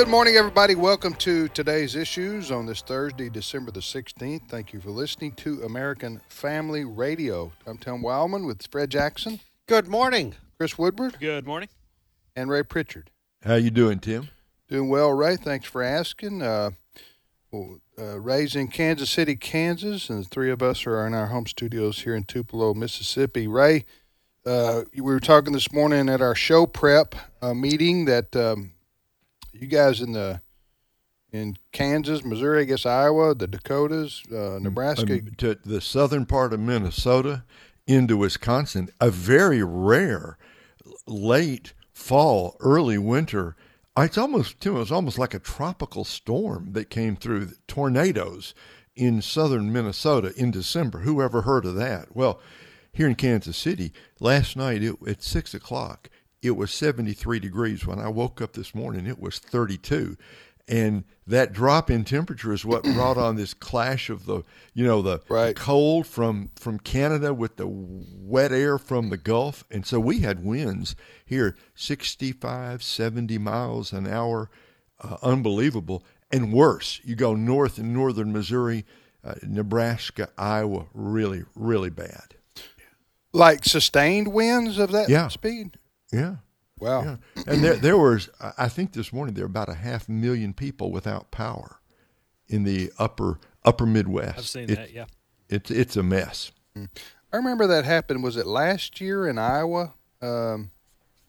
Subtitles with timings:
[0.00, 0.76] Good morning, everybody.
[0.76, 4.48] Welcome to today's issues on this Thursday, December the 16th.
[4.48, 7.52] Thank you for listening to American Family Radio.
[7.66, 10.36] I'm Tim Wildmon with Fred Jackson, Good morning.
[10.56, 11.68] Chris Woodward, Good morning.
[12.34, 13.10] and Ray Pritchard.
[13.44, 14.30] How you doing, Tim?
[14.68, 15.36] Doing well, Ray.
[15.36, 16.40] Thanks for asking.
[16.40, 16.70] Uh,
[17.52, 21.26] well, uh, Ray's in Kansas City, Kansas, and the three of us are in our
[21.26, 23.46] home studios here in Tupelo, Mississippi.
[23.46, 23.84] Ray,
[24.46, 28.72] uh, we were talking this morning at our show prep uh, meeting that um,
[29.52, 30.40] you guys in the
[31.32, 35.14] in Kansas, Missouri, I guess Iowa, the Dakotas, uh, Nebraska.
[35.14, 37.44] Um, to the southern part of Minnesota
[37.86, 40.38] into Wisconsin, a very rare
[41.06, 43.56] late fall, early winter.
[43.96, 48.54] It's almost Tim, it was almost like a tropical storm that came through tornadoes
[48.96, 51.00] in southern Minnesota in December.
[51.00, 52.14] Who ever heard of that?
[52.14, 52.40] Well,
[52.92, 56.08] here in Kansas City, last night it, at six o'clock,
[56.42, 57.86] it was 73 degrees.
[57.86, 60.16] When I woke up this morning, it was 32.
[60.68, 64.42] And that drop in temperature is what brought on this clash of the,
[64.72, 65.56] you know, the Right.
[65.56, 69.64] cold from from Canada with the wet air from the Gulf.
[69.70, 70.94] And so we had winds
[71.26, 74.48] here 65, 70 miles an hour,
[75.00, 76.04] uh, unbelievable.
[76.30, 78.84] And worse, you go north in northern Missouri,
[79.24, 82.36] uh, Nebraska, Iowa, really, really bad.
[83.32, 85.28] like sustained winds of that Yeah.
[85.28, 85.78] speed.
[86.12, 86.36] Yeah.
[86.78, 87.02] Wow.
[87.02, 87.16] Yeah.
[87.46, 90.54] And there, there was, I I think this morning, there were about a half million
[90.54, 91.80] people without power
[92.48, 94.38] in the upper upper Midwest.
[94.38, 94.92] I've seen It- that.
[94.92, 95.04] Yeah.
[95.48, 96.52] It's it's a mess.
[96.76, 98.22] I remember that happened.
[98.22, 99.94] Was it last year in Iowa?
[100.22, 100.70] Um,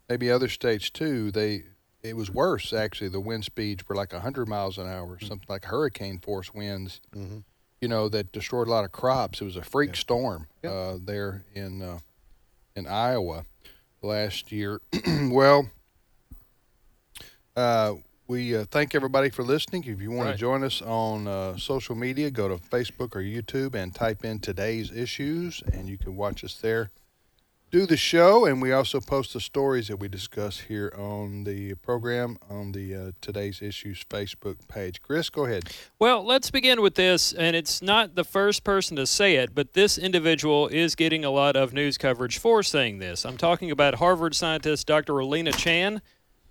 [0.07, 1.31] maybe other states too.
[1.31, 1.63] They
[2.03, 3.09] it was worse actually.
[3.09, 7.01] The wind speeds were like hundred miles an hour, something like hurricane force winds.
[7.15, 9.41] You know that destroyed a lot of crops.
[9.41, 11.99] It was a freak storm uh, there in uh,
[12.75, 13.45] in Iowa
[14.01, 14.81] last year.
[15.29, 15.69] well,
[17.55, 17.95] uh,
[18.27, 19.83] we uh, thank everybody for listening.
[19.85, 23.75] If you want to join us on uh, social media, go to Facebook or YouTube
[23.75, 26.91] and type in today's issues, and you can watch us there.
[27.71, 31.75] Do the show, and we also post the stories that we discuss here on the
[31.75, 35.01] program on the uh, today's issues Facebook page.
[35.01, 35.69] Chris, go ahead.
[35.97, 39.71] Well, let's begin with this, and it's not the first person to say it, but
[39.71, 43.23] this individual is getting a lot of news coverage for saying this.
[43.23, 45.17] I'm talking about Harvard scientist Dr.
[45.19, 46.01] Alina Chan,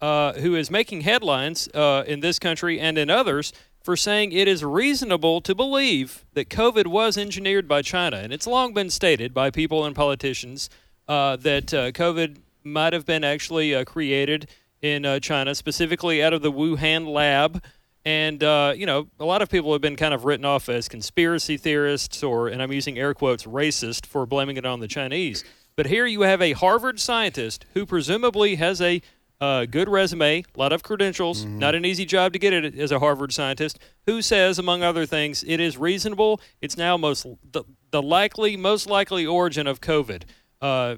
[0.00, 3.52] uh, who is making headlines uh, in this country and in others
[3.82, 8.16] for saying it is reasonable to believe that COVID was engineered by China.
[8.16, 10.70] And it's long been stated by people and politicians
[11.10, 14.48] uh, that uh, COVID might have been actually uh, created
[14.80, 17.62] in uh, China, specifically out of the Wuhan lab.
[18.04, 20.88] And, uh, you know, a lot of people have been kind of written off as
[20.88, 25.44] conspiracy theorists or, and I'm using air quotes, racist for blaming it on the Chinese.
[25.74, 29.02] But here you have a Harvard scientist who presumably has a
[29.40, 32.92] uh, good resume, a lot of credentials, not an easy job to get it as
[32.92, 36.40] a Harvard scientist, who says, among other things, it is reasonable.
[36.60, 40.22] It's now most the, the likely, most likely origin of COVID.
[40.60, 40.96] Uh,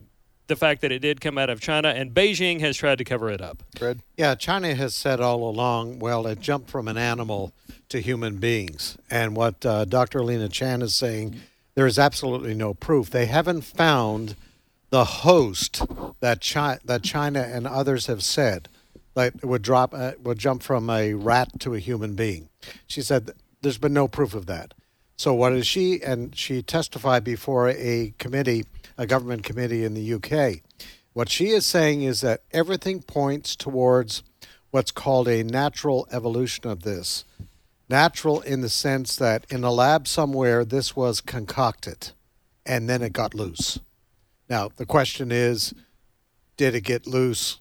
[0.48, 3.30] the fact that it did come out of China, and Beijing has tried to cover
[3.30, 3.62] it up.
[3.78, 4.00] Fred.
[4.16, 7.52] Yeah, China has said all along, well, it jumped from an animal
[7.88, 8.98] to human beings.
[9.10, 10.22] And what uh, Dr.
[10.22, 11.40] Lena Chan is saying,
[11.74, 13.10] there is absolutely no proof.
[13.10, 14.36] They haven't found
[14.90, 15.82] the host
[16.20, 18.68] that China, that China and others have said
[19.14, 22.50] that would drop uh, would jump from a rat to a human being.
[22.86, 23.30] She said
[23.62, 24.74] there's been no proof of that.
[25.16, 26.02] So what is she?
[26.02, 28.64] And she testified before a committee,
[28.96, 30.62] a government committee in the UK.
[31.12, 34.22] What she is saying is that everything points towards
[34.70, 37.24] what's called a natural evolution of this.
[37.88, 42.12] Natural in the sense that in a lab somewhere this was concocted
[42.64, 43.78] and then it got loose.
[44.48, 45.74] Now, the question is
[46.56, 47.60] did it get loose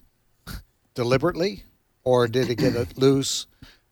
[0.94, 1.64] deliberately
[2.04, 3.46] or did it get it loose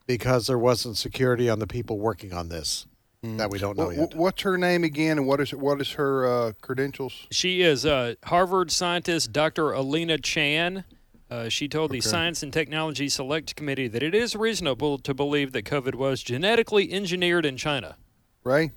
[0.06, 2.86] because there wasn't security on the people working on this?
[3.22, 4.14] That we don't know What, yet.
[4.14, 7.26] what's her name again, and what is what is her uh, credentials?
[7.30, 9.72] She is uh, Harvard scientist Dr.
[9.72, 10.84] Alina Chan.
[11.30, 15.52] Uh, she told the Science and Technology Select Committee that it is reasonable to believe
[15.52, 17.96] that COVID was genetically engineered in China.
[18.42, 18.72] Right.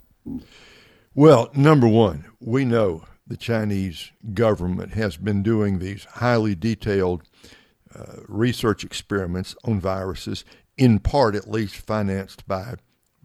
[1.16, 7.24] Well, number one, we know the Chinese government has been doing these highly detailed
[7.96, 10.44] uh, research experiments on viruses,
[10.78, 12.76] in part at least financed by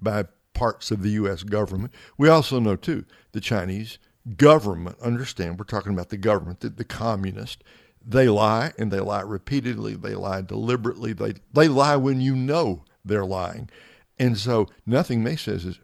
[0.01, 0.25] by
[0.59, 1.45] parts of the U.S.
[1.45, 1.95] government.
[2.17, 3.99] We also know too the Chinese
[4.37, 7.63] government, understand, we're talking about the government, the, the communist,
[8.05, 12.85] they lie and they lie repeatedly, they lie deliberately, they, they lie when you know
[13.05, 13.71] they're lying.
[14.19, 15.79] And so nothing they says is,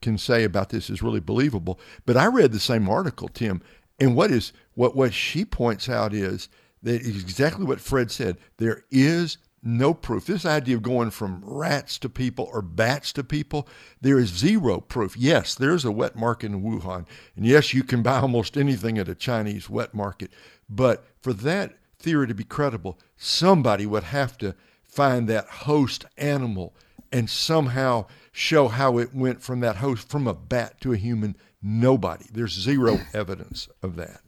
[0.00, 1.78] can say about this is really believable.
[2.06, 3.62] But I read the same article, Tim,
[4.00, 6.48] and what is what what she points out is
[6.82, 8.36] that exactly what Fred said.
[8.58, 10.26] There is no proof.
[10.26, 13.66] This idea of going from rats to people or bats to people,
[14.00, 15.16] there is zero proof.
[15.16, 19.08] Yes, there's a wet market in Wuhan, and yes, you can buy almost anything at
[19.08, 20.30] a Chinese wet market.
[20.68, 26.74] But for that theory to be credible, somebody would have to find that host animal
[27.10, 31.36] and somehow show how it went from that host from a bat to a human.
[31.62, 32.26] Nobody.
[32.32, 34.20] There's zero evidence of that.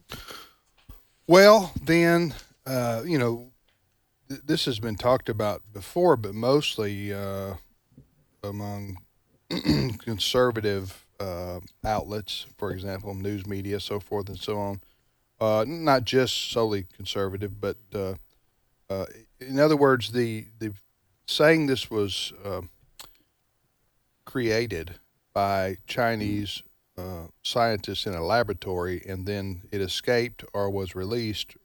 [1.27, 2.33] Well, then,
[2.65, 3.51] uh, you know,
[4.29, 7.55] th- this has been talked about before, but mostly uh,
[8.43, 8.97] among
[9.99, 14.81] conservative uh, outlets, for example, news media, so forth and so on.
[15.39, 18.15] Uh, not just solely conservative, but uh,
[18.89, 19.05] uh,
[19.39, 20.73] in other words, the the
[21.27, 22.61] saying this was uh,
[24.25, 24.95] created
[25.33, 26.63] by Chinese
[26.97, 31.55] uh, scientists in a laboratory and then it escaped or was released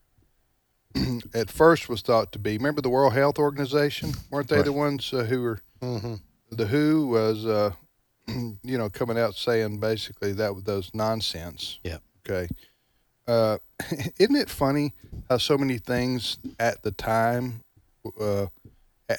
[1.35, 4.65] at first was thought to be remember the world health organization weren't they Right.
[4.65, 6.15] the ones uh, who were hmm
[6.51, 7.73] the who was uh,
[8.29, 11.99] you know coming out saying basically that was those nonsense Yeah.
[12.27, 12.49] okay
[13.27, 13.59] uh,
[14.19, 14.95] isn't it funny
[15.29, 17.61] how so many things at the time
[18.21, 18.47] uh,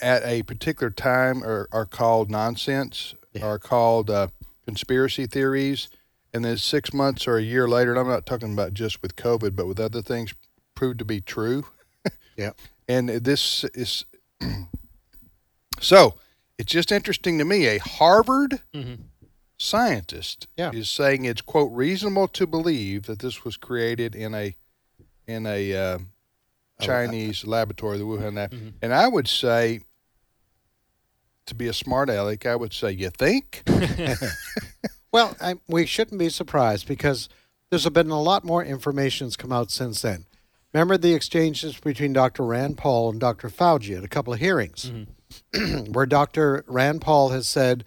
[0.02, 3.46] at a particular time are, are called nonsense Yeah.
[3.46, 4.28] are called uh,
[4.66, 5.90] conspiracy theories
[6.34, 9.16] and then six months or a year later and i'm not talking about just with
[9.16, 10.34] covid but with other things
[10.84, 11.64] proved to be true
[12.38, 12.52] Yeah.
[12.90, 14.04] and this is
[15.80, 16.16] so
[16.58, 18.98] it's just interesting to me a harvard Mhm.
[19.58, 20.72] scientist Yeah.
[20.74, 24.56] is saying it's quote reasonable to believe that this was created in a
[25.26, 26.00] in a uh,
[26.82, 28.52] Chinese laboratory, the Wuhan lab.
[28.52, 28.74] Mhm.
[28.82, 29.80] And I would say,
[31.46, 33.64] to be a smart aleck, I would say, you think?
[35.14, 37.30] Well, I, we shouldn't be surprised because
[37.70, 40.26] there's been a lot more information that's come out since then.
[40.74, 42.44] Remember the exchanges between Dr.
[42.44, 43.50] Rand Paul and Dr.
[43.50, 44.92] Fauci at a couple of hearings,
[45.92, 46.64] where Dr.
[46.68, 47.86] Rand Paul has said,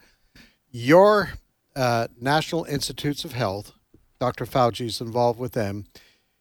[0.70, 1.30] Your
[1.74, 3.72] uh, National Institutes of Health,
[4.20, 4.46] Dr.
[4.46, 5.86] Fauci's involved with them,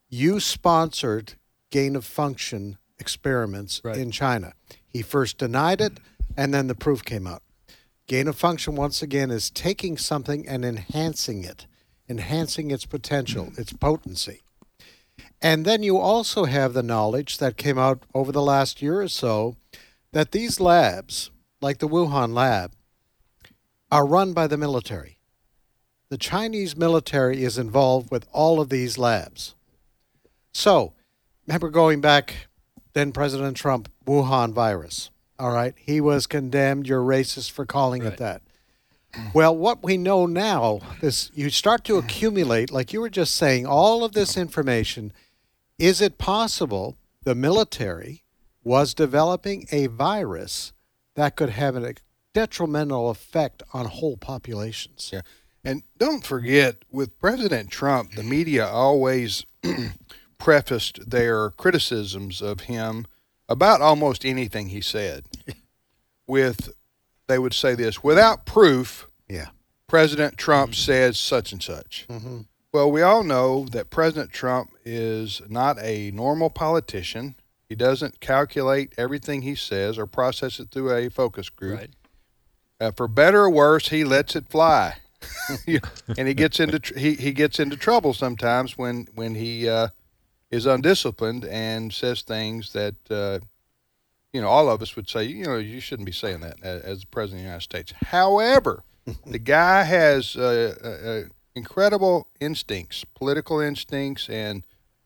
[0.08, 1.34] you sponsored
[1.72, 3.98] gain of function experiments Right.
[3.98, 4.54] in China.
[4.88, 5.94] He first denied it,
[6.38, 7.42] and then the proof came out.
[8.08, 11.66] Gain of function, once again, is taking something and enhancing it,
[12.08, 14.42] enhancing its potential, its potency.
[15.42, 19.08] And then you also have the knowledge that came out over the last year or
[19.08, 19.56] so
[20.12, 21.30] that these labs,
[21.62, 22.74] like the Wuhan lab,
[23.92, 25.18] are run by the military.
[26.10, 29.56] The Chinese military is involved with all of these labs.
[30.54, 30.94] So,
[31.46, 32.48] remember going back,
[32.94, 35.10] then President Trump, Wuhan virus.
[35.38, 35.74] All right.
[35.78, 36.88] He was condemned.
[36.88, 38.42] You're racist for calling it that.
[39.34, 43.66] Well, what we know now, this you start to accumulate, like you were just saying,
[43.66, 45.14] all of this information.
[45.78, 48.24] Is it possible the military
[48.64, 50.74] was developing a virus
[51.16, 51.96] that could have a
[52.34, 55.10] detrimental effect on whole populations?
[55.14, 55.22] Yeah.
[55.64, 59.46] And don't forget, with President Trump, the media always
[60.38, 63.06] prefaced their criticisms of him
[63.50, 65.26] about almost anything he said
[66.28, 66.72] with,
[67.28, 69.50] they would say this, without proof, Yeah.
[69.88, 72.06] President Trump says such and such.
[72.10, 72.42] Mm-hmm.
[72.76, 77.36] Well, we all know that President Trump is not a normal politician.
[77.70, 81.80] He doesn't calculate everything he says or process it through a focus group.
[81.80, 81.90] Right.
[82.82, 84.98] Uh, for better or worse, he lets it fly,
[86.18, 89.88] and he gets into tr- he, he gets into trouble sometimes when when he uh,
[90.52, 93.40] is undisciplined and says things that uh,
[94.34, 96.82] you know all of us would say you know you shouldn't be saying that as,
[96.82, 97.94] as the president of the United States.
[98.08, 98.84] However,
[99.26, 101.24] the guy has uh, uh, uh,
[101.56, 104.66] incredible instincts, political instincts, and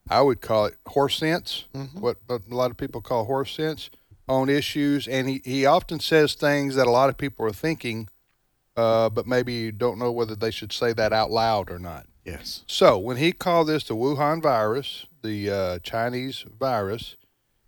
[0.10, 1.66] I would call it horse sense.
[1.94, 3.90] What, what a lot of people call horse sense
[4.28, 8.10] on issues, and he, he often says things that a lot of people are thinking,
[8.76, 12.06] uh, but maybe you don't know whether they should say that out loud or not.
[12.26, 12.64] Yes.
[12.68, 17.16] So when he called this the Wuhan virus, the uh, Chinese virus,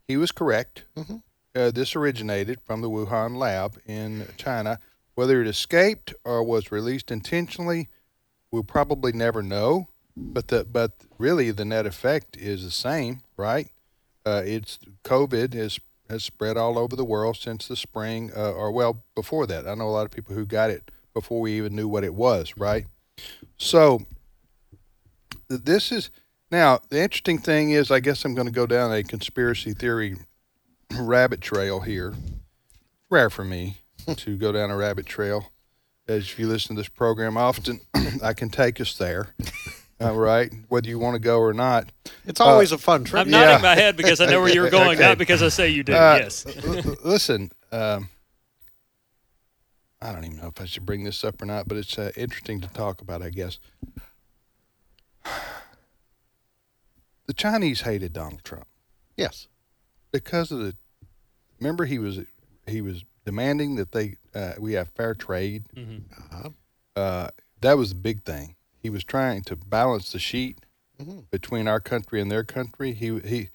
[0.08, 0.84] he was correct.
[0.96, 1.24] Mhm.
[1.54, 4.80] Uh, this originated from the Wuhan lab in China.
[5.16, 7.90] Whether it escaped or was released intentionally,
[8.52, 9.88] we'll probably never know.
[10.16, 13.70] But the but really the net effect is the same, right?
[14.26, 15.80] Uh, it's COVID has
[16.10, 19.68] has spread all over the world since the spring, uh, or well before that.
[19.68, 22.14] I know a lot of people who got it before we even knew what it
[22.14, 22.86] was, right?
[23.58, 24.02] So
[25.48, 26.10] this is
[26.52, 30.18] now the interesting thing is, I guess I'm going to go down a conspiracy theory
[30.94, 32.14] rabbit trail here.
[33.10, 33.78] Rare for me
[34.18, 35.51] to go down a rabbit trail.
[36.12, 37.80] As if you listen to this program often,
[38.24, 39.30] I can take us there.
[40.02, 41.92] All right, whether you want to go or not.
[42.26, 43.22] It's always a fun trip.
[43.22, 43.62] I'm nodding Yeah.
[43.62, 45.08] my head because I know where you're going, Okay.
[45.08, 45.94] not because I say you do.
[45.94, 46.46] Uh, yes.
[46.66, 48.10] l- l- listen, um,
[50.02, 52.12] I don't even know if I should bring this up or not, but it's uh,
[52.18, 53.60] interesting to talk about, I guess.
[57.28, 58.68] The Chinese hated Donald Trump
[59.16, 59.48] yes.
[60.12, 60.76] because of the.
[61.62, 62.20] Remember, he was
[62.68, 65.66] he was demanding that they uh, we have fair trade.
[65.76, 66.04] Mhm.
[66.34, 66.50] Uh-huh.
[66.96, 67.30] Uh,
[67.62, 68.56] that was the big thing.
[68.78, 70.60] He was trying to balance the sheet
[71.02, 71.30] Mhm.
[71.30, 72.94] between our country and their country.
[72.94, 73.50] He he,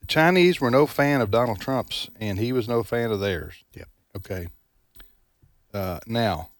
[0.00, 3.64] the Chinese were no fan of Donald Trump's, and he was no fan of theirs.
[3.74, 3.88] Yep.
[4.16, 4.48] Okay.
[5.74, 6.50] Uh, now,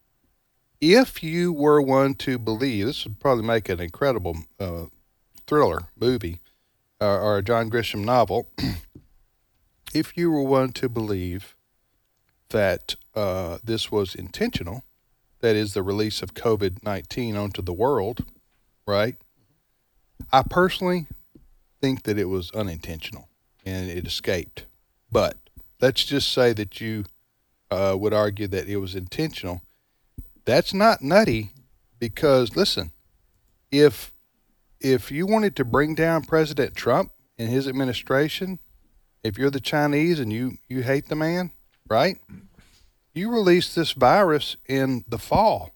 [0.80, 4.86] if you were one to believe, this would probably make an incredible uh,
[5.46, 6.40] thriller movie
[7.00, 8.50] uh, or a John Grisham novel.
[9.94, 11.55] if you were one to believe
[12.56, 14.82] that uh, this was intentional,
[15.40, 18.24] that is the release of COVID 19 onto the world,
[18.86, 19.16] right?
[20.32, 21.06] I personally
[21.82, 23.28] think that it was unintentional
[23.66, 24.64] and it escaped.
[25.12, 25.36] But
[25.82, 27.04] let's just say that you
[27.70, 29.60] uh, would argue that it was intentional.
[30.46, 31.50] That's not nutty
[31.98, 32.90] because, listen,
[33.70, 34.14] if
[34.80, 38.60] if you wanted to bring down President Trump and his administration,
[39.22, 41.50] if you're the Chinese and you, you hate the man,
[41.86, 42.18] right?
[43.16, 45.74] You released this virus in the fall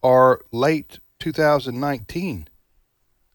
[0.00, 2.48] or late 2019.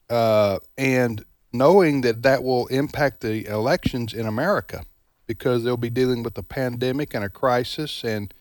[0.10, 1.24] Uh, and
[1.54, 4.84] knowing that that will impact the elections in America
[5.28, 8.34] because they'll be dealing with a pandemic and a crisis and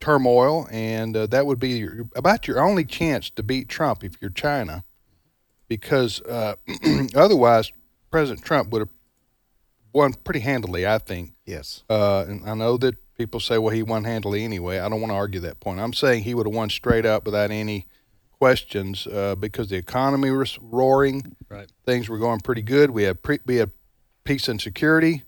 [0.00, 4.14] turmoil, and uh, that would be your, about your only chance to beat Trump if
[4.22, 4.84] you're China,
[5.68, 6.54] because uh,
[7.14, 7.72] otherwise
[8.10, 8.94] President Trump would have
[9.92, 11.34] won pretty handily, I think.
[11.44, 11.84] Yes.
[11.90, 14.78] Uh, and I know that people say, well, he won handily anyway.
[14.78, 15.78] I don't want to argue that point.
[15.78, 17.86] I'm saying he would have won straight up without any
[18.30, 21.36] questions uh, because the economy was roaring.
[21.50, 21.70] Right.
[21.84, 22.92] Things were going pretty good.
[22.92, 23.72] We had pre- we had
[24.24, 25.24] peace and security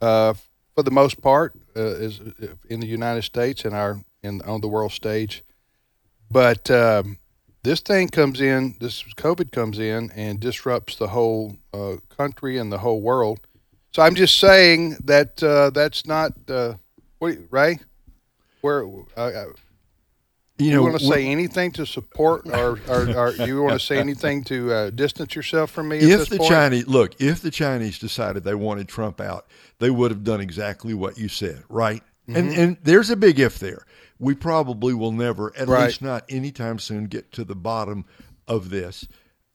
[0.00, 0.32] uh,
[0.74, 2.22] for the most part uh, is
[2.70, 5.44] in the United States and our in on the world stage.
[6.30, 7.18] But um,
[7.64, 12.72] this thing comes in, this COVID comes in and disrupts the whole uh, country and
[12.72, 13.40] the whole world.
[13.92, 16.76] So I'm just saying that uh, that's not uh,
[17.18, 17.78] what you- Ray.
[18.62, 19.44] Where uh, uh,
[20.58, 23.86] You you, know, want to say anything to support, or, or, or you want to
[23.86, 25.98] say anything to uh, distance yourself from me?
[25.98, 26.50] if the point?
[26.50, 29.46] Chinese look, if the Chinese decided they wanted Trump out,
[29.78, 32.02] they would have done exactly what you said, right?
[32.26, 32.60] And Mm-hmm.
[32.60, 33.84] and there's a big if there.
[34.18, 35.84] We probably will never, at Right.
[35.86, 38.04] least not anytime soon, get to the bottom
[38.48, 39.06] of this,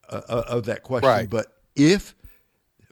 [0.08, 1.08] uh, uh, of that question.
[1.10, 1.28] Right.
[1.28, 2.14] But if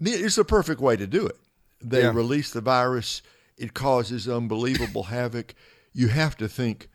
[0.02, 1.36] it's the perfect way to do it,
[1.80, 2.12] they Yeah.
[2.12, 3.22] release the virus.
[3.60, 5.54] It causes unbelievable havoc.
[5.92, 6.88] You have to think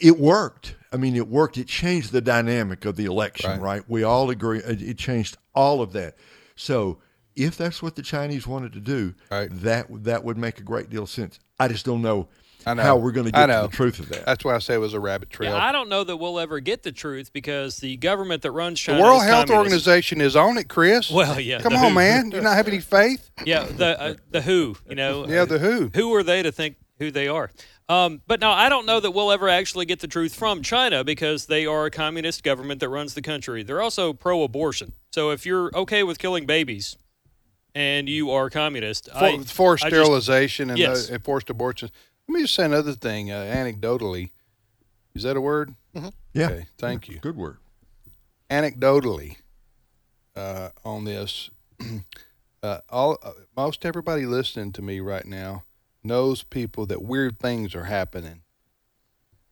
[0.00, 0.74] it worked.
[0.92, 1.56] I mean, it worked.
[1.58, 3.60] It changed the dynamic of the election, Right.
[3.60, 3.82] right?
[3.88, 4.58] We all agree.
[4.58, 6.16] It changed all of that.
[6.56, 6.98] So,
[7.36, 9.48] if that's what the Chinese wanted to do, Right.
[9.62, 11.38] that that would make a great deal of sense.
[11.58, 12.28] I just don't know.
[12.74, 14.26] How we're going to get to the truth of that.
[14.26, 15.52] That's why I say it was a rabbit trail.
[15.52, 18.80] Yeah, I don't know that we'll ever get the truth because the government that runs
[18.80, 18.98] China.
[18.98, 19.86] the World is Health communist.
[19.86, 21.10] Organization is on it, Chris.
[21.10, 21.60] Well, yeah.
[21.60, 21.94] Come on, WHO.
[21.94, 22.30] man.
[22.30, 23.30] Do you not have any faith?
[23.44, 24.76] Yeah, the uh, the WHO.
[24.88, 25.26] You know.
[25.28, 25.90] Yeah, the WHO.
[25.94, 27.50] Who are they to think who they are?
[27.88, 31.04] Um, but no, I don't know that we'll ever actually get the truth from China
[31.04, 33.62] because they are a communist government that runs the country.
[33.62, 34.94] They're also pro-abortion.
[35.12, 36.96] So if you're okay with killing babies,
[37.76, 41.08] and you are communist, For, I, forced I just- sterilization and, Yes.
[41.10, 41.92] uh, and forced abortions.
[42.28, 43.30] Let me just say another thing.
[43.30, 44.30] Uh, anecdotally,
[45.14, 45.74] is that a word?
[46.32, 47.18] yeah, Okay, thank you.
[47.20, 47.58] good word.
[48.50, 49.36] anecdotally
[50.34, 51.50] uh, on this,
[52.62, 55.62] uh, all uh, most everybody listening to me right now
[56.04, 58.42] knows people that weird things are happening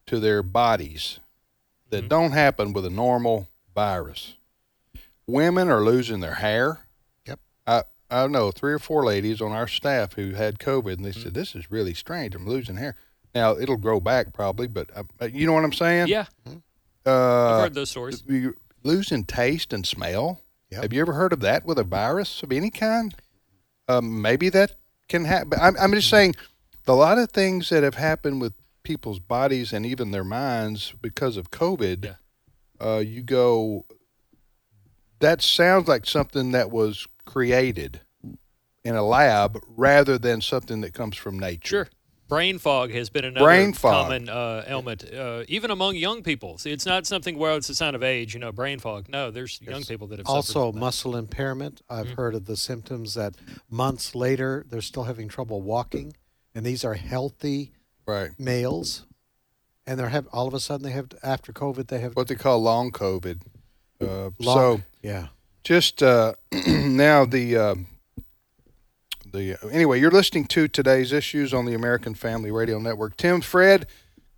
[0.07, 1.21] to their bodies
[1.90, 4.35] that don't happen with a normal virus.
[5.26, 6.84] Women are losing their hair.
[8.11, 8.20] Yep.
[8.23, 11.34] don't know three or four ladies on our staff who had COVID, and they said
[11.34, 12.34] this is really strange.
[12.34, 12.96] I'm losing hair.
[13.34, 16.08] Now it'll grow back probably, but uh, you know what I'm saying?
[16.08, 16.26] Yeah,
[17.06, 18.23] Uh, I've heard those stories.
[18.28, 20.40] you losing taste and smell.
[20.70, 20.82] Yep.
[20.82, 23.14] Have you ever heard of that with a virus of any kind?
[23.88, 24.73] Um, maybe that
[25.08, 25.58] can happen.
[25.61, 26.34] I'm, I'm just saying,
[26.87, 31.37] a lot of things that have happened with people's bodies and even their minds because
[31.37, 32.04] of COVID.
[32.04, 32.14] Yeah.
[32.87, 33.84] Uh, you go.
[35.20, 38.00] That sounds like something that was created
[38.85, 41.69] in a lab rather than something that comes from nature.
[41.69, 41.88] Sure.
[42.26, 44.04] Brain fog has been another Brain fog.
[44.07, 46.57] common uh, ailment, uh, even among young people.
[46.57, 49.09] See, it's not something where it's a sign of age, you know, brain fog.
[49.11, 51.83] No, there's young people that have suffered Also, muscle impairment.
[51.90, 52.14] I've Mm-hmm.
[52.14, 53.35] heard of the symptoms that
[53.71, 56.14] months later they're still having trouble walking,
[56.54, 57.73] and these are healthy
[58.07, 58.31] Right.
[58.38, 59.04] males,
[59.87, 62.37] and they're have all of a sudden they have after COVID they have What they
[62.37, 63.43] call long COVID.
[64.00, 65.28] Uh, long, so yeah.
[65.64, 66.35] Just uh,
[66.66, 67.87] now the um
[69.33, 73.16] the anyway, you're listening to today's issues on the American Family Radio Network.
[73.16, 73.87] Tim, Fred,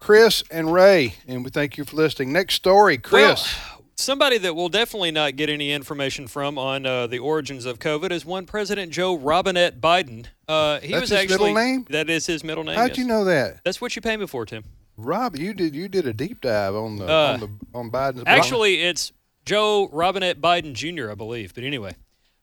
[0.01, 2.33] Chris, and Ray, and we thank you for listening.
[2.33, 3.59] Next story, Chris.
[3.59, 7.79] Well, somebody that we'll definitely not get any information from on uh, the origins of
[7.79, 10.27] COVID is one President Joe Robinette Biden.
[10.49, 11.87] Uh, he That's was his actually middle name?
[11.91, 12.77] that is his middle name.
[12.77, 12.99] How'd yes.
[12.99, 14.65] you know that, That's what you pay me for, Tim.
[14.97, 15.37] Rob?
[15.37, 18.81] You did you did a deep dive on the Uh, on the on Biden's Actually,
[18.83, 19.13] it's
[19.47, 21.55] Joe Robinette Biden Jr., I believe.
[21.55, 21.95] But anyway,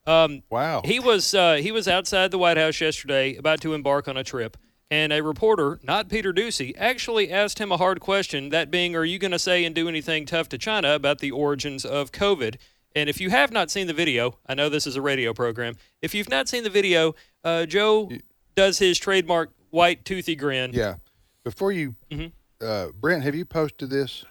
[0.07, 0.81] um, wow.
[0.83, 4.23] he was uh, he was outside the White House yesterday, about to embark on a
[4.23, 4.57] trip,
[4.89, 8.49] and a reporter, not Peter Doocy, actually asked him a hard question.
[8.49, 11.31] That being, are you going to say and do anything tough to China about the
[11.31, 12.55] origins of COVID?
[12.95, 15.75] And if you have not seen the video, I know this is a radio program.
[16.01, 18.11] If you've not seen the video, uh, Joe
[18.55, 20.71] does his trademark white toothy grin.
[20.73, 20.97] Yeah.
[21.43, 22.31] Before you, Mhm.
[22.61, 24.25] uh, Brent, have you posted this?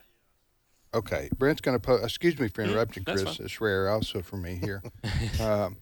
[0.94, 2.04] Okay, Brent's going to post.
[2.04, 3.25] Excuse me for interrupting, Mm-hmm.
[3.25, 3.37] Chris.
[3.37, 3.46] fine.
[3.46, 4.82] It's rare, also for me here.
[5.40, 5.76] um,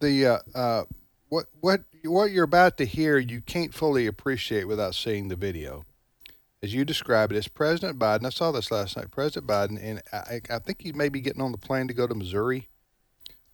[0.00, 0.84] the uh, uh,
[1.28, 5.84] what what what you're about to hear, you can't fully appreciate without seeing the video.
[6.62, 8.24] As you describe it, it's President Biden.
[8.24, 9.10] I saw this last night.
[9.10, 12.06] President Biden, and I, I think he may be getting on the plane to go
[12.06, 12.68] to Missouri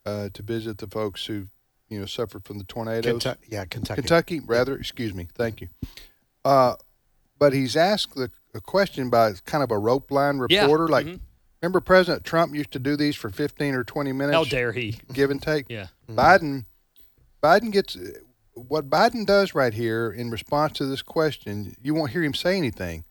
[0.06, 1.48] uh, to visit the folks who,
[1.88, 3.10] you know, suffered from the tornadoes.
[3.10, 4.02] Kentucky, yeah, Kentucky.
[4.02, 5.26] Kentucky, rather, excuse me.
[5.34, 5.68] Thank you.
[7.40, 10.86] But he's asked the, a question by kind of a rope line Yeah, reporter.
[10.86, 11.20] Like, mhm.
[11.60, 14.36] remember President Trump used to do these for 15 or 20 minutes?
[14.36, 15.00] How dare he?
[15.12, 15.66] Give and take.
[15.68, 15.86] Yeah.
[16.08, 16.66] Biden,
[17.42, 17.96] Biden gets
[18.54, 21.74] what Biden does right here in response to this question.
[21.82, 23.04] You won't hear him say anything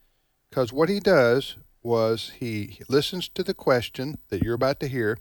[0.50, 4.88] because what he does was he, he listens to the question that you're about to
[4.88, 5.18] hear,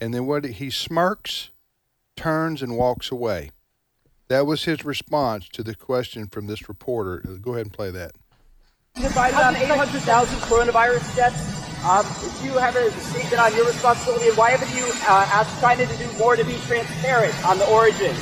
[0.00, 1.50] and then what he smirks,
[2.16, 3.50] turns, and walks away.
[4.28, 7.18] That was his response to the question from this reporter.
[7.40, 8.12] Go ahead and play that.
[9.00, 11.52] Divided on 800,000 coronavirus deaths.
[11.84, 12.04] Um,
[12.40, 15.86] do you have a statement on your responsibility, and why haven't you uh, asked China
[15.86, 18.18] to do more to be transparent on the origins?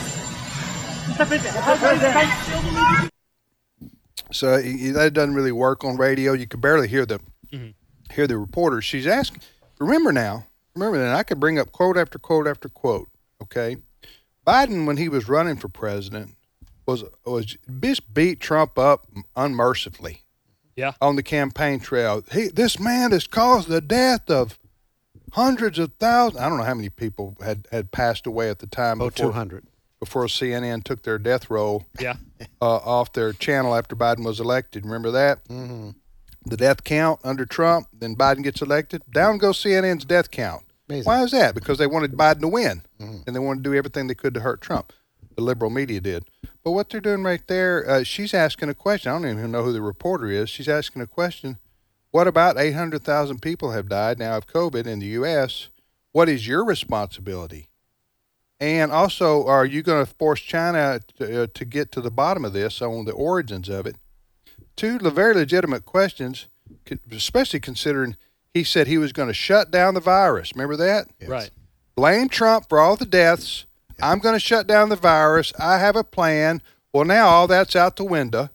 [1.17, 1.27] Mr.
[1.27, 1.55] President,
[4.33, 6.33] So he, he- that doesn't really work on radio.
[6.33, 7.21] You could barely hear the
[8.13, 8.83] hear the reporter.
[8.83, 9.41] She's asking.
[9.79, 10.47] Remember now.
[10.75, 13.09] Remember that I could bring up quote after quote after quote.
[13.41, 13.77] Okay,
[14.47, 16.35] Biden when he was running for president
[16.85, 19.07] was was just beat Trump up
[19.37, 20.24] unmercifully
[20.77, 20.93] Yeah.
[21.01, 22.23] on the campaign trail.
[22.33, 24.59] He this man has caused the death of
[25.33, 26.41] hundreds of thousands.
[26.41, 29.01] I don't know how many people had had passed away at the time.
[29.01, 29.67] Oh, before- 200.
[30.01, 32.17] before CNN took their death roll Yeah.
[32.61, 34.85] uh, off their channel after Biden was elected.
[34.85, 35.45] Remember that?
[35.49, 35.91] Mm-hmm.
[36.47, 39.03] The death count under Trump, then Biden gets elected.
[39.11, 40.63] Down goes CNN's death count.
[40.91, 41.05] Amazing.
[41.07, 41.55] Why is that?
[41.55, 44.41] Because they wanted Biden to win, and they wanted to do everything they could to
[44.41, 44.93] hurt Trump.
[45.35, 46.25] The liberal media did.
[46.63, 49.11] But what they're doing right there, uh, she's asking a question.
[49.11, 50.49] I don't even know who the reporter is.
[50.49, 51.59] She's asking a question.
[52.11, 55.69] What about 800,000 people have died now of COVID in the U.S.?
[56.13, 57.71] What is your responsibility?
[58.61, 62.45] And also, are you going to force China to, uh, to get to the bottom
[62.45, 63.97] of this on the origins of it?
[64.77, 66.47] Two very legitimate questions,
[67.11, 68.17] especially considering
[68.53, 70.53] he said he was going to shut down the virus.
[70.55, 71.09] Remember that?
[71.27, 71.51] Right.
[71.97, 73.67] Blame Trump for all the deaths.
[74.01, 75.53] I'm going to shut down the virus.
[75.59, 76.63] I have a plan.
[76.93, 78.51] Well, now all that's out the window.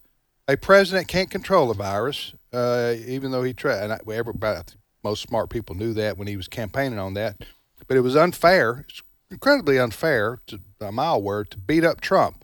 [0.47, 3.83] A president can't control the virus, uh, even though he tried.
[3.83, 7.13] And I, everybody, I think most smart people knew that when he was campaigning on
[7.13, 7.45] that.
[7.87, 8.85] But it was unfair.
[8.87, 12.43] It's incredibly unfair, to, by my word, to beat up Trump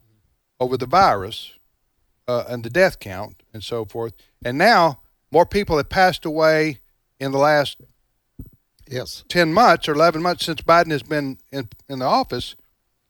[0.60, 1.54] over the virus
[2.28, 4.14] uh, and the death count and so forth.
[4.44, 6.80] And now more people have passed away
[7.20, 7.78] in the last
[8.88, 9.24] Yes.
[9.30, 12.56] 10 months or 11 months since Biden has been in, in the office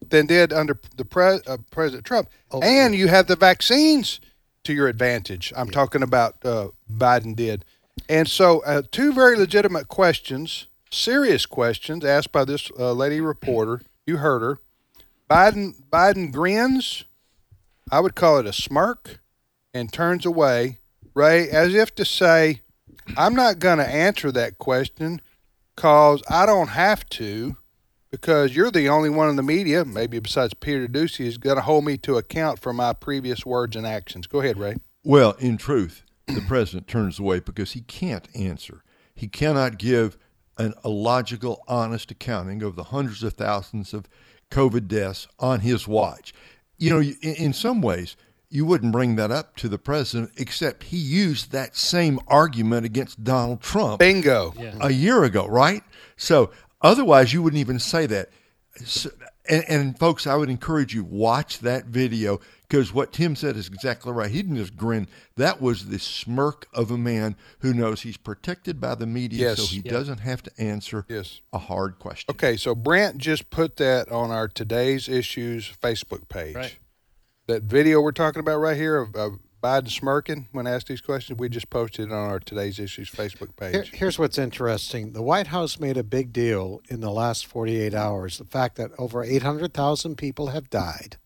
[0.00, 2.28] than did under the pre, uh, President Trump.
[2.50, 4.20] Oh, and you have the vaccines
[4.64, 5.52] to your advantage.
[5.56, 7.64] I'm talking about uh, Biden did.
[8.08, 13.80] And so, uh, two very legitimate questions, serious questions asked by this uh, lady reporter.
[14.06, 14.58] You heard her.
[15.28, 17.04] Biden Biden grins.
[17.90, 19.20] I would call it a smirk,
[19.72, 20.78] and turns away,
[21.14, 22.62] Ray, as if to say,
[23.16, 25.20] "I'm not going to answer that question
[25.74, 27.56] because I don't have to,
[28.16, 31.62] because you're the only one in the media, maybe besides Peter Doocy, is going to
[31.62, 34.76] hold me to account for my previous words and actions." Go ahead, Ray.
[35.04, 38.82] Well, in truth, the president turns away because he can't answer.
[39.14, 40.16] He cannot give
[40.56, 44.08] an, a logical, honest accounting of the hundreds of thousands of
[44.50, 46.32] COVID deaths on his watch.
[46.78, 48.16] You know, in, in some ways,
[48.48, 53.22] you wouldn't bring that up to the president, except he used that same argument against
[53.22, 54.54] Donald Trump Bingo.
[54.80, 55.82] a year ago, right?
[56.16, 56.50] So
[56.82, 58.30] otherwise, you wouldn't even say that.
[58.84, 59.10] So,
[59.48, 63.68] and, and folks, I would encourage you watch that video because what Tim said is
[63.68, 64.30] exactly right.
[64.30, 65.06] He didn't just grin.
[65.36, 69.58] That was the smirk of a man who knows he's protected by the media, Yes.
[69.60, 71.40] so he doesn't have to answer Yes.
[71.52, 72.26] a hard question.
[72.32, 76.56] Okay, so Brent just put that on our Today's Issues Facebook page.
[76.56, 76.76] Right.
[77.46, 81.40] That video we're talking about right here of, of Biden smirking when asked these questions,
[81.40, 83.92] we just posted it on our Today's Issues Facebook Here, page.
[83.94, 85.12] here's what's interesting.
[85.12, 88.38] The White House made a big deal in the last 48 hours.
[88.38, 91.16] The fact that over 800,000 people have died.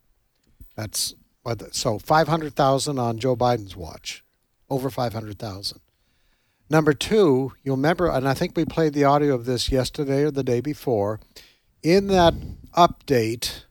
[0.75, 1.15] That's
[1.73, 4.25] so 500,000 on Joe Biden's watch.
[4.71, 5.81] Over 500,000.
[6.71, 10.31] Number two, you'll remember, and I think we played the audio of this yesterday or
[10.31, 11.21] the day before.
[11.83, 12.33] In that
[12.75, 13.65] update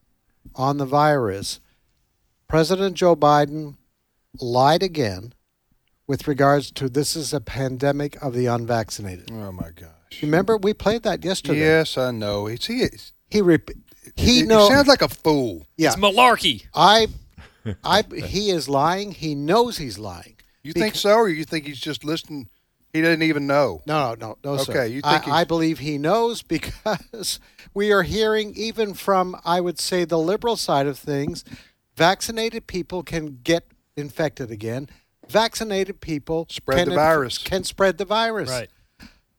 [0.54, 1.60] on the virus,
[2.48, 3.78] President Joe Biden
[4.40, 5.34] lied again
[6.08, 9.30] with regards to this is a pandemic of the unvaccinated.
[9.32, 10.22] Oh my gosh.
[10.22, 11.60] Remember, we played that yesterday.
[11.60, 12.48] Yes, I know.
[12.48, 13.14] He's he is.
[13.30, 13.70] He rep-
[14.16, 14.70] he he knows.
[14.70, 15.68] sounds like a fool.
[15.78, 16.66] yeah, It's malarkey.
[16.74, 17.08] I,
[17.84, 19.12] I, he is lying.
[19.12, 20.36] He knows he's lying.
[20.64, 22.50] You Bec- think so, or you think he's just listening?
[22.92, 23.82] He doesn't even know.
[23.86, 24.72] No, no, no, no, sir.
[24.72, 27.40] Okay, you I, think he's- I believe he knows because
[27.76, 31.44] we are hearing even from I would say the liberal side of things,
[31.96, 34.90] vaccinated people can get infected again.
[35.28, 37.38] Vaccinated people Spread can the inf- virus.
[37.38, 38.50] Can spread the virus.
[38.50, 38.70] Right.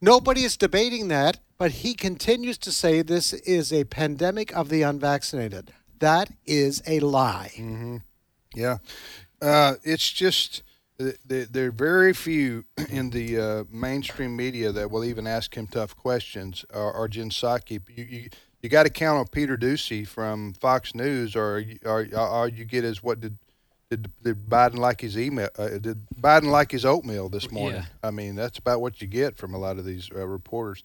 [0.00, 4.82] Nobody is debating that, but he continues to say this is a pandemic of the
[4.82, 5.72] unvaccinated.
[5.98, 7.50] That is a lie.
[7.56, 7.96] Mm-hmm.
[8.54, 8.78] Yeah,
[9.42, 10.62] uh, it's just
[10.98, 15.54] th- th- there are very few in the uh, mainstream media that will even ask
[15.54, 16.64] him tough questions.
[16.72, 17.80] Or, or Jen Psaki.
[17.94, 18.28] You you,
[18.62, 22.64] you got to count on Peter Doocy from Fox News, or you- or all you
[22.64, 23.36] get is what did.
[23.90, 25.48] Did, did Biden like his email?
[25.58, 27.82] Uh, did Biden like his oatmeal this morning?
[27.82, 28.08] Yeah.
[28.08, 30.84] I mean, that's about what you get from a lot of these uh, reporters.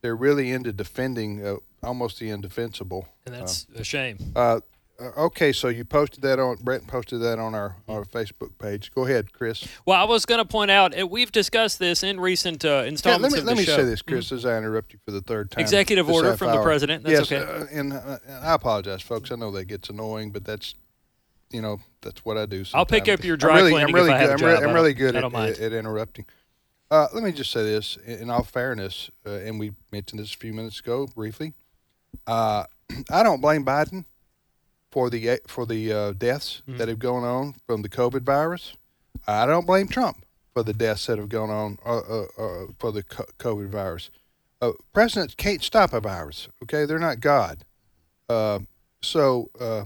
[0.00, 3.08] They're really into defending uh, almost the indefensible.
[3.26, 4.32] And that's a shame.
[4.34, 4.60] Uh,
[4.98, 8.90] uh, okay, so you posted that on Brent posted that on our, our Facebook page.
[8.94, 9.66] Go ahead, Chris.
[9.84, 12.82] Well, I was going to point out, uh, we've discussed this in recent uh, Yeah,
[12.84, 13.76] installments let me of let the me show.
[13.76, 15.60] say this, Chris, as I interrupt you for the third time.
[15.60, 17.04] Executive order from the president.
[17.04, 17.52] That's yes, okay.
[17.52, 19.30] uh, and, uh, and I apologize, folks.
[19.30, 20.74] I know that gets annoying, but that's
[21.56, 22.64] you know that's what I do.
[22.74, 24.48] I'll pick up your I'm dry really, cleaning I'm really if I have good.
[24.48, 26.26] I'm, re- I'm really good at, at, at interrupting.
[26.90, 30.36] Uh, let me just say this, in all fairness, uh, and we mentioned this a
[30.36, 31.54] few minutes ago briefly.
[32.26, 32.64] Uh,
[33.10, 34.04] I don't blame Biden
[34.92, 36.78] for the for the uh, deaths Mm-hmm.
[36.78, 38.76] that have gone on from the COVID virus.
[39.26, 42.92] I don't blame Trump for the deaths that have gone on uh, uh, uh, for
[42.92, 44.10] the COVID virus.
[44.60, 46.48] Uh, presidents can't stop a virus.
[46.62, 47.64] Okay, they're not God.
[48.28, 48.60] Uh,
[49.02, 49.84] so, uh,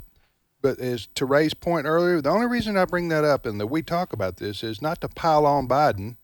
[0.62, 3.66] but as to Ray's point earlier, the only reason I bring that up and that
[3.68, 6.16] we talk about this is not to pile on Biden.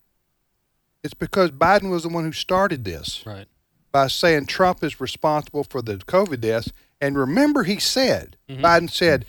[1.03, 3.47] It's because Biden was the one who started this Right.
[3.93, 6.73] by saying Trump is responsible for the COVID deaths.
[7.01, 8.65] And remember, he said, Mm-hmm.
[8.65, 9.27] Biden said,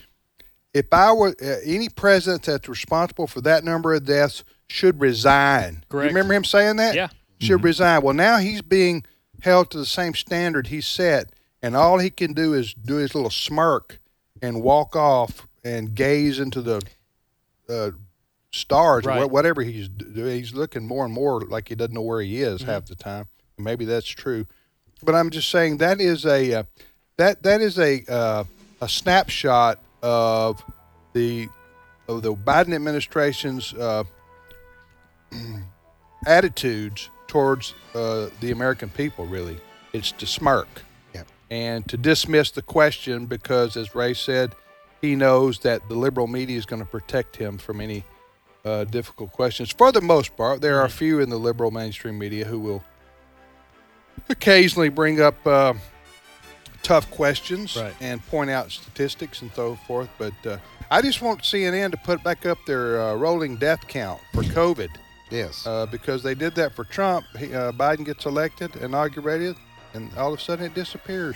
[0.73, 5.83] if I were uh, any president that's responsible for that number of deaths should resign.
[5.91, 6.93] You remember him saying that?
[6.95, 7.07] Yeah.
[7.39, 8.01] Should resign.
[8.01, 9.03] Well, now he's being
[9.41, 13.13] held to the same standard he set, and all he can do is do his
[13.15, 13.99] little smirk
[14.41, 16.81] and walk off and gaze into the
[17.69, 17.91] uh,
[18.51, 19.19] stars or Right.
[19.21, 20.37] wha- whatever he's doing.
[20.37, 23.25] He's looking more and more like he doesn't know where he is half the time.
[23.57, 24.45] Maybe that's true,
[25.03, 26.63] but I'm just saying that is a uh,
[27.17, 28.43] that that is a uh,
[28.81, 30.63] a snapshot of
[31.13, 31.47] the
[32.07, 34.03] of the Biden administration's uh,
[36.25, 39.25] attitudes towards uh, the American people.
[39.25, 39.57] Really,
[39.93, 40.67] it's to smirk.
[41.49, 44.55] And to dismiss the question because, as Ray said,
[45.01, 48.03] he knows that the liberal media is going to protect him from any
[48.65, 49.71] uh, difficult questions.
[49.71, 52.83] For the most part, there are a few in the liberal mainstream media who will
[54.29, 55.73] occasionally bring up uh,
[56.83, 57.93] tough questions Right.
[58.01, 60.09] and point out statistics and so forth.
[60.17, 60.57] But uh,
[60.91, 64.89] I just want CNN to put back up their uh, rolling death count for COVID
[65.29, 65.65] Yes.
[65.67, 67.25] uh, because they did that for Trump.
[67.37, 69.55] He, uh, Biden gets elected, inaugurated,
[69.93, 71.35] and all of a sudden it disappears.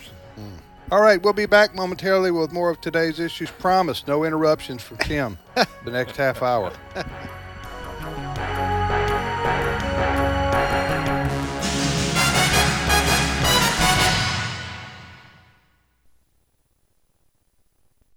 [0.91, 3.49] All right, we'll be back momentarily with more of today's issues.
[3.49, 6.73] Promise, no interruptions from Tim the next half hour.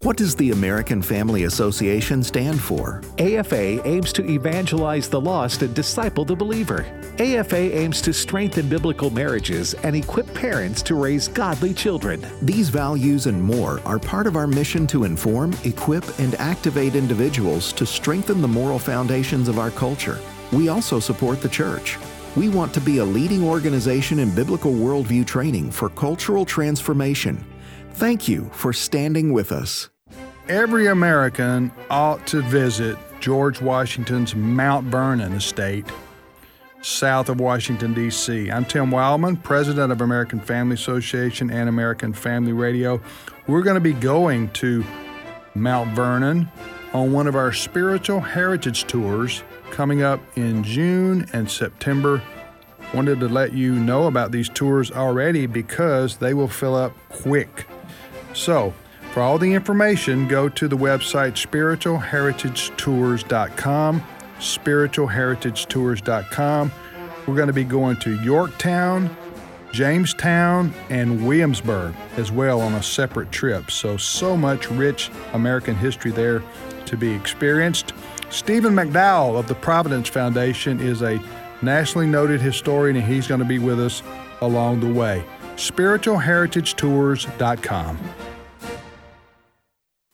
[0.05, 3.01] What does the American Family Association stand for?
[3.19, 6.85] AFA aims to evangelize the lost and disciple the believer.
[7.19, 12.23] AFA aims to strengthen biblical marriages and equip parents to raise godly children.
[12.43, 17.73] These values and more are part of our mission to inform, equip, and activate individuals
[17.73, 20.21] to strengthen the moral foundations of our culture.
[20.53, 21.97] We also support the church.
[22.37, 27.43] We want to be a leading organization in biblical worldview training for cultural transformation.
[27.93, 29.89] Thank you for standing with us.
[30.49, 35.87] Every American ought to visit George Washington's Mount Vernon estate,
[36.83, 38.51] south of Washington, D.C.
[38.51, 43.01] I'm Tim Wildmon, president of American Family Association and American Family Radio.
[43.47, 44.85] We're going to be going to
[45.55, 46.51] Mount Vernon
[46.93, 52.23] on one of our spiritual heritage tours coming up in June and September.
[52.93, 57.67] Wanted to let you know about these tours already because they will fill up quick.
[58.35, 58.75] So,
[59.15, 64.03] for all the information, go to the website spiritualheritagetours.com.
[64.41, 66.73] Spiritualheritagetours.com.
[67.25, 69.17] We're going to be going to Yorktown,
[69.71, 73.71] Jamestown, and Williamsburg as well on a separate trip.
[73.71, 76.43] So, so much rich American history there
[76.87, 77.93] to be experienced.
[78.31, 81.23] Stephen McDowell of the Providence Foundation is a
[81.63, 84.03] nationally noted historian, and he's going to be with us
[84.41, 85.25] along the way.
[85.55, 87.99] SpiritualHeritageTours.com.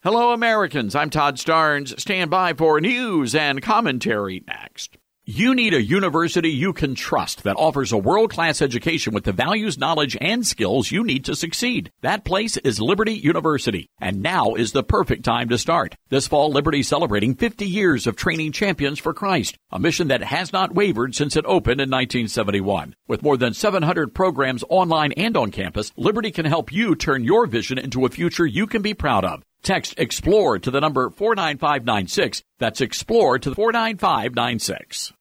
[0.03, 0.95] Hello, Americans.
[0.95, 2.01] I'm Todd Starnes.
[2.01, 4.97] Stand by for news and commentary next.
[5.27, 9.33] You need a university you can trust that offers a world class education with the
[9.35, 11.93] values, knowledge, and skills you need to succeed.
[12.01, 15.97] That place is Liberty University, and now is the perfect time to start.
[16.09, 20.51] This fall, Liberty celebrating 50 years of training champions for Christ, a mission that has
[20.51, 22.95] not wavered since it opened in 1971.
[23.07, 27.47] With more than 700 programs online and on campus, Liberty can help you turn your
[27.47, 29.43] vision into a future you can be proud of.
[29.63, 32.43] Text EXPLORE to the number 49596.
[32.59, 35.13] That's EXPLORE to 49596.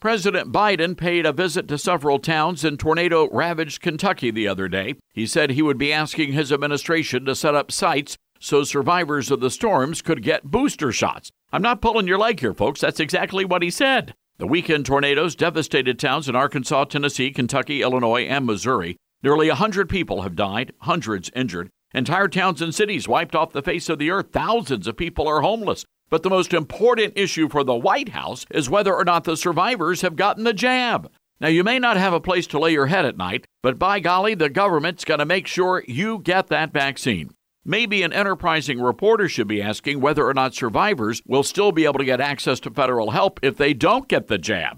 [0.00, 4.94] President Biden paid a visit to several towns in tornado ravaged Kentucky the other day.
[5.12, 9.40] He said he would be asking his administration to set up sites so survivors of
[9.40, 11.30] the storms could get booster shots.
[11.52, 12.80] I'm not pulling your leg here, folks.
[12.80, 14.14] That's exactly what he said.
[14.38, 18.96] The weekend tornadoes devastated towns in Arkansas, Tennessee, Kentucky, Illinois, and Missouri.
[19.22, 21.70] Nearly 100 people have died, hundreds injured.
[21.96, 24.26] Entire towns and cities wiped off the face of the earth.
[24.30, 25.86] Thousands of people are homeless.
[26.10, 30.02] But the most important issue for the White House is whether or not the survivors
[30.02, 31.10] have gotten the jab.
[31.40, 34.00] Now, you may not have a place to lay your head at night, but by
[34.00, 37.30] golly, the government's going to make sure you get that vaccine.
[37.64, 41.98] Maybe an enterprising reporter should be asking whether or not survivors will still be able
[41.98, 44.76] to get access to federal help if they don't get the jab.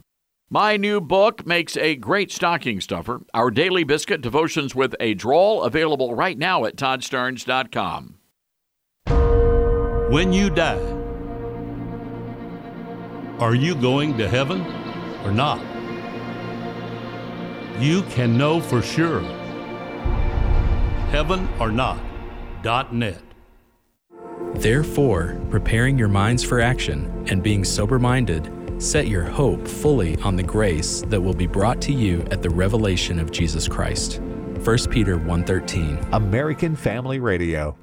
[0.50, 3.20] My new book makes a great stocking stuffer.
[3.34, 8.14] Our daily biscuit devotions with a drawl available right now at toddstarnes.com.
[10.10, 10.80] When you die,
[13.38, 14.62] are you going to heaven
[15.22, 15.60] or not?
[17.78, 19.20] You can know for sure.
[21.10, 22.00] Heaven or not.
[22.62, 23.20] Dot net.
[24.54, 30.36] Therefore, preparing your minds for action and being sober minded, set your hope fully on
[30.36, 34.20] the grace that will be brought to you at the revelation of Jesus Christ.
[34.64, 35.98] 1 Peter 1:13.
[36.12, 37.76] American Family Radio.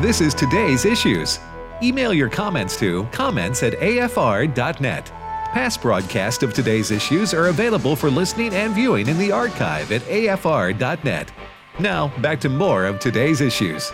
[0.00, 1.38] This is today's issues.
[1.82, 5.12] Email your comments to comments at afr.net.
[5.52, 10.02] Past broadcasts of today's issues are available for listening and viewing in the archive at
[10.02, 11.32] afr.net.
[11.78, 13.92] Now, back to more of today's issues.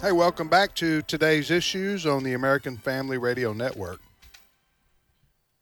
[0.00, 4.00] Hey, welcome back to today's issues on the American Family Radio Network.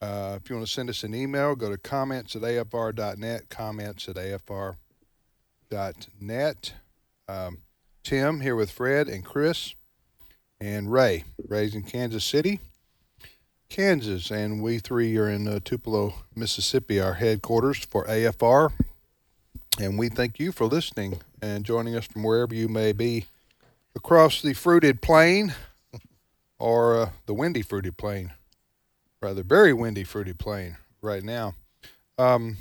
[0.03, 4.07] Uh, if you want to send us an email, go to comments at afr.net, comments
[4.11, 4.75] at afr.net.
[7.27, 7.59] Um,
[8.05, 9.75] Tim here with Fred and Chris
[10.61, 12.61] and Ray, Ray's in Kansas City,
[13.71, 18.71] Kansas, and we three are in uh, Tupelo, Mississippi, our headquarters for AFR.
[19.81, 23.25] And we thank you for listening and joining us from wherever you may be
[23.97, 25.55] across the fruited plain
[26.59, 28.33] or uh, the windy fruited plain,
[29.21, 31.55] rather very windy fruited plain right now.
[32.19, 32.59] Um,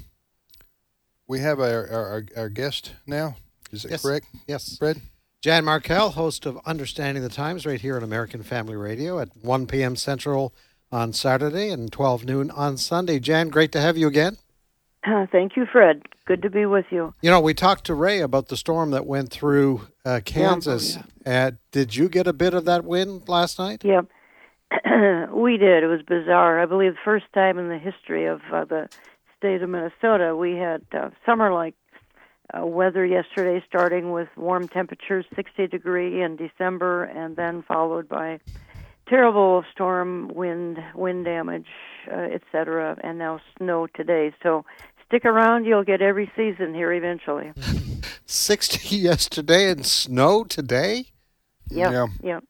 [1.27, 3.35] we have our, our, our guest now.
[3.71, 4.01] Is it Yes.
[4.01, 4.27] correct?
[4.47, 4.77] Yes.
[4.77, 5.01] Fred?
[5.41, 9.67] Jan Markell, host of Understanding the Times, right here on American Family Radio at 1
[9.67, 9.95] p.m.
[9.95, 10.53] Central
[10.91, 13.19] on Saturday and 12 noon on Sunday.
[13.19, 14.37] Jan, great to have you again.
[15.05, 16.01] Uh, thank you, Fred.
[16.25, 17.13] Good to be with you.
[17.21, 20.97] You know, we talked to Ray about the storm that went through uh, Kansas.
[21.25, 23.83] Uh, did you get a bit of that wind last night?
[23.83, 24.01] Yeah,
[25.31, 25.83] we did.
[25.83, 26.59] It was bizarre.
[26.59, 28.89] I believe the first time in the history of uh, the
[29.37, 31.75] state of Minnesota, we had uh, summer like
[32.57, 38.39] uh, weather yesterday, starting with warm temperatures, 60 degree in December, and then followed by
[39.07, 41.67] terrible storm wind, wind damage,
[42.11, 44.33] uh, etc., and now snow today.
[44.41, 44.65] So
[45.07, 47.53] stick around; you'll get every season here eventually.
[48.25, 51.07] 60 yesterday and snow today?
[51.69, 52.07] Yep, yeah.
[52.23, 52.43] Yep.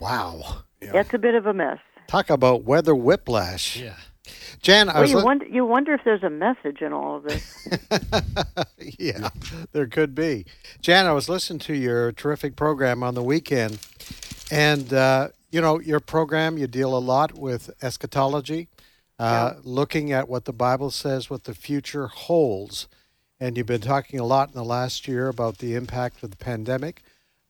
[0.00, 0.62] Wow.
[0.80, 1.78] That's a bit of a mess.
[2.06, 3.76] Talk about weather whiplash.
[3.76, 3.94] Yeah.
[4.60, 7.16] Jan, I well, was you li- wonder you wonder if there's a message in all
[7.16, 7.68] of this.
[8.98, 9.28] yeah,
[9.72, 10.46] there could be.
[10.82, 13.78] Jan, I was listening to your terrific program on the weekend,
[14.50, 16.58] and uh, you know your program.
[16.58, 18.68] You deal a lot with eschatology,
[19.18, 22.88] uh, looking at what the Bible says, what the future holds,
[23.40, 26.36] and you've been talking a lot in the last year about the impact of the
[26.36, 27.02] pandemic,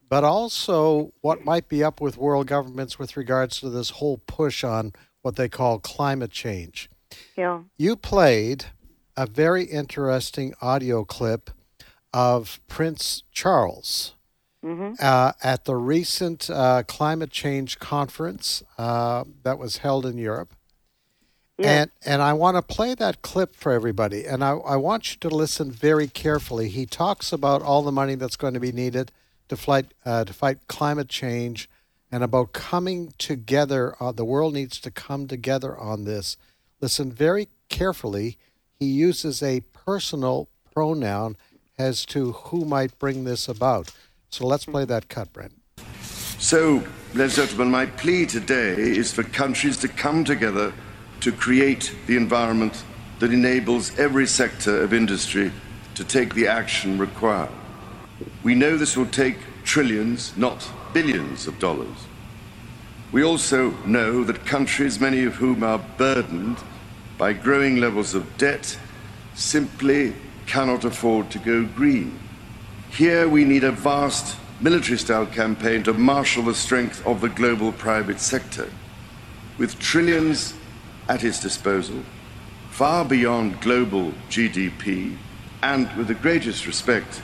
[0.09, 4.65] but also what might be up with world governments with regards to this whole push
[4.65, 6.89] on what they call climate change.
[7.37, 7.63] Yeah.
[7.77, 8.67] You played
[9.17, 11.51] a very interesting audio clip
[12.13, 14.15] of Prince Charles
[14.63, 20.55] hmm uh, at the recent uh, climate change conference uh, that was held in Europe.
[21.59, 21.83] Yeah.
[21.83, 24.25] And, and I want to play that clip for everybody.
[24.25, 26.69] And I, I want you to listen very carefully.
[26.69, 29.11] He talks about all the money that's going to be needed
[29.49, 31.69] to, fight uh, to fight climate change
[32.13, 33.97] and about coming together.
[34.01, 36.37] Uh, the world needs to come together on this.
[36.81, 38.39] Listen very carefully.
[38.79, 41.37] He uses a personal pronoun
[41.77, 43.91] as to who might bring this about.
[44.31, 45.55] So let's play that cut, Brent.
[46.39, 50.73] So, ladies and gentlemen, my plea today is for countries to come together
[51.21, 52.85] to create the environment
[53.19, 55.51] that enables every sector of industry
[55.95, 57.51] to take the action required.
[58.43, 62.07] We know this will take trillions, not billions of dollars.
[63.11, 66.59] We also know that countries, many of whom are burdened
[67.17, 68.79] by growing levels of debt,
[69.35, 70.15] simply
[70.47, 72.19] cannot afford to go green.
[72.91, 77.73] Here we need a vast military style campaign to marshal the strength of the global
[77.73, 78.71] private sector.
[79.57, 80.55] With trillions
[81.09, 82.03] at its disposal,
[82.71, 85.17] far beyond global GDP,
[85.63, 87.23] and with the greatest respect,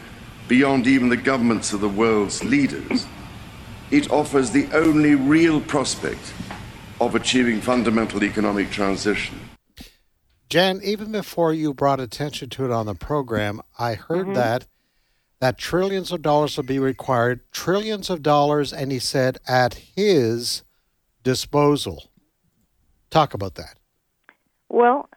[0.48, 3.06] beyond even the governments of the world's leaders,
[3.90, 6.32] it offers the only real prospect
[7.00, 9.38] of achieving fundamental economic transition.
[10.48, 14.34] Jan, even before you brought attention to it on the program, I heard mm-hmm.
[14.34, 14.66] that
[15.40, 20.62] that trillions of dollars will be required, trillions of dollars, and he said at his
[21.22, 22.04] disposal.
[23.14, 23.76] Talk about that.
[24.68, 25.08] Well,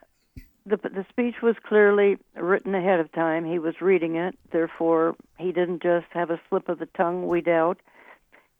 [0.64, 3.44] the the speech was clearly written ahead of time.
[3.44, 7.26] He was reading it, therefore he didn't just have a slip of the tongue.
[7.26, 7.80] We doubt.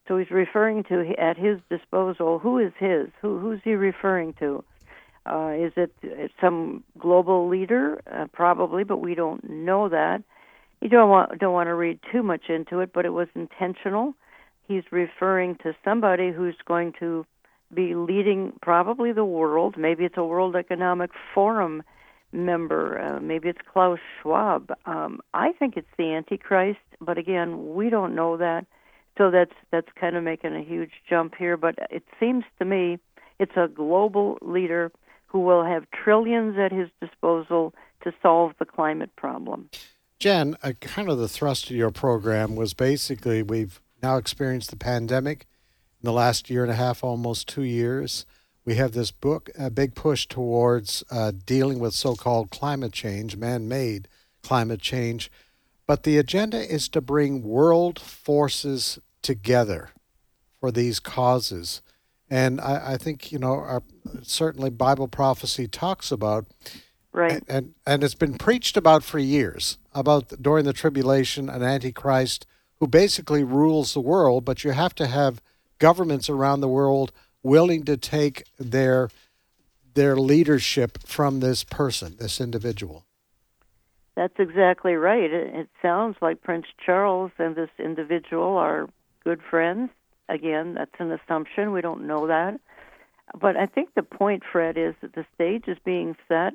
[0.09, 2.41] So he's referring to at his disposal.
[2.41, 3.11] Who is his?
[3.23, 4.65] Who who's he referring to?
[5.25, 5.93] Uh, is it
[6.41, 8.03] some global leader?
[8.13, 10.25] Uh, probably, but we don't know that.
[10.81, 14.15] You don't want don't want to read too much into it, but it was intentional.
[14.67, 17.25] He's referring to somebody who's going to
[17.73, 19.77] be leading probably the world.
[19.77, 21.83] Maybe it's a World Economic Forum
[22.33, 23.01] member.
[23.01, 24.73] Uh, maybe it's Klaus Schwab.
[24.87, 28.67] Um, I think it's the Antichrist, but again, we don't know that.
[29.17, 31.57] So that's that's kind of making a huge jump here.
[31.57, 32.99] But it seems to me
[33.39, 34.93] it's a global leader
[35.27, 39.69] who will have trillions at his disposal to solve the climate problem.
[40.19, 44.77] Jen, uh, kind of the thrust of your program was basically we've now experienced the
[44.77, 45.47] pandemic
[46.01, 48.25] in the last year and a half, almost two years.
[48.65, 53.37] We have this book, a big push towards uh, dealing with so called climate change,
[53.37, 54.09] man made
[54.43, 55.31] climate change.
[55.87, 59.91] But the agenda is to bring world forces together
[60.61, 61.81] for these causes.
[62.29, 63.83] And I, I think, you know, our,
[64.23, 66.47] certainly Bible prophecy talks about
[67.11, 67.43] Right.
[67.49, 72.47] and and it's been preached about for years about during the tribulation an antichrist
[72.79, 75.41] who basically rules the world but you have to have
[75.79, 77.13] governments around the world
[77.43, 79.09] willing to take their
[79.95, 83.05] their leadership from this person this individual
[84.17, 85.31] That's exactly right.
[85.31, 88.89] It, it sounds like Prince Charles and this individual are
[89.25, 89.91] good friends.
[90.29, 91.73] Again, that's an assumption.
[91.73, 92.61] We don't know that.
[93.41, 96.55] But I think the point, Fred, is that the stage is being set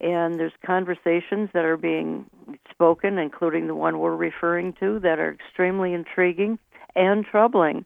[0.00, 2.26] and there's conversations that are being
[2.70, 6.58] spoken, including the one we're referring to, that are extremely intriguing
[6.96, 7.84] and troubling.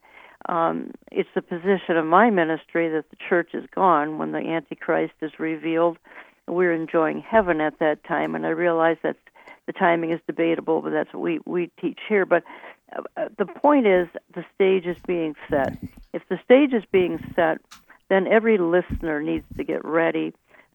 [0.49, 5.15] Um, it's the position of my ministry that the church is gone when the Antichrist
[5.21, 5.99] is revealed.
[6.47, 9.17] We're enjoying heaven at that time, and I realize that
[9.67, 12.25] the timing is debatable, but that's what we, we teach here.
[12.25, 12.45] But
[12.97, 15.77] uh, uh, the point is, the stage is being set,
[16.13, 17.59] if the stage is being set,
[18.09, 20.33] then every listener needs to get ready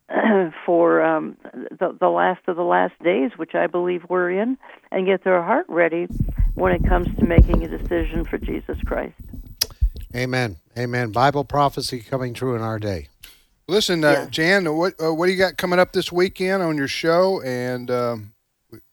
[0.66, 4.58] for um, the, the last of the last days, which I believe we're in,
[4.92, 6.08] and get their heart ready
[6.56, 9.16] when it comes to making a decision for Jesus Christ.
[10.16, 10.58] Amen.
[10.78, 11.12] Amen.
[11.12, 13.08] Bible prophecy coming true in our day.
[13.68, 16.88] Listen, uh, Jan, what uh, what do you got coming up this weekend on your
[16.88, 17.42] show?
[17.42, 18.34] And um,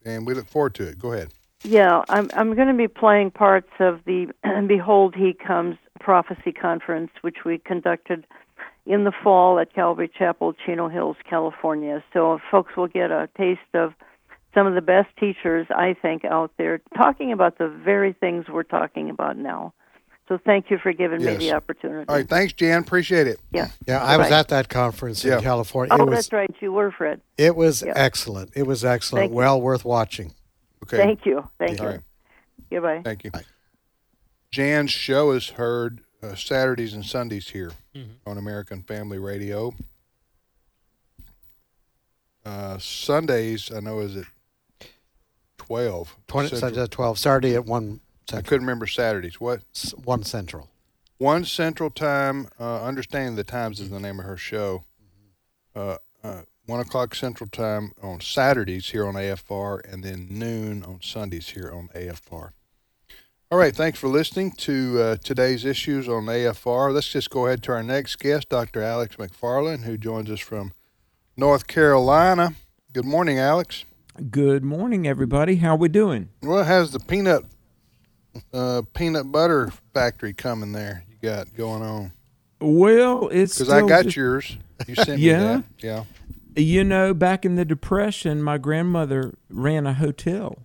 [0.04, 0.98] and we look forward to it.
[0.98, 1.30] Go ahead.
[1.64, 4.28] Yeah, I'm I'm going to be playing parts of the
[4.68, 8.24] Behold He Comes prophecy conference, which we conducted
[8.86, 12.02] in the fall at Calvary Chapel, Chino Hills, California.
[12.12, 13.94] So folks will get a taste of
[14.54, 18.62] some of the best teachers I think out there talking about the very things we're
[18.62, 19.74] talking about now.
[20.28, 21.38] So thank you for giving Yes.
[21.38, 22.04] me the opportunity.
[22.06, 22.82] All right, thanks, Jan.
[22.82, 23.40] Appreciate it.
[23.50, 23.70] Yeah.
[23.86, 25.38] Yeah, I was at that conference Yeah.
[25.38, 25.94] in California.
[25.94, 26.54] Oh, it was that's right.
[26.60, 27.22] You were Fred.
[27.38, 27.94] it was Yeah.
[27.96, 28.50] excellent.
[28.54, 29.22] It was excellent.
[29.22, 29.36] Thank you.
[29.36, 30.34] well worth watching.
[30.84, 30.98] Okay.
[30.98, 31.48] Thank you.
[31.58, 31.92] Thank All you.
[31.92, 32.00] right.
[32.70, 33.00] Goodbye.
[33.04, 33.30] Thank you.
[34.50, 38.28] Jan's show is heard uh, Saturdays and Sundays here Mm-hmm.
[38.28, 39.72] on American Family Radio.
[42.44, 44.24] Uh, Sundays, I know, is at
[45.58, 46.16] 12.
[46.26, 46.60] 20, Central.
[46.70, 48.00] Sunday at 12, Saturday at 1
[48.32, 49.40] I couldn't remember Saturdays.
[49.40, 49.62] What?
[49.74, 50.68] S- 1 Central.
[51.18, 52.48] One Central Time.
[52.60, 54.84] Uh, Understanding the Times is the name of her show.
[55.74, 61.00] Uh, uh, one o'clock Central Time on Saturdays here on AFR, and then noon on
[61.00, 62.50] Sundays here on AFR.
[63.50, 66.92] All right, thanks for listening to uh, today's issues on AFR.
[66.92, 68.82] Let's just go ahead to our next guest, Dr.
[68.82, 70.74] Alex McFarland, who joins us from
[71.36, 72.52] North Carolina.
[72.92, 73.86] Good morning, Alex.
[74.30, 75.56] Good morning, everybody.
[75.56, 76.28] How we doing?
[76.42, 77.44] Well, how's the peanut
[78.52, 81.04] uh, peanut butter factory coming there?
[81.10, 82.12] You got going on?
[82.60, 84.56] Well, it's Because I got just- yours.
[84.86, 85.38] You sent Yeah?
[85.38, 85.84] me that.
[85.84, 86.04] Yeah.
[86.56, 90.58] You know, back in the Depression, my grandmother ran a hotel.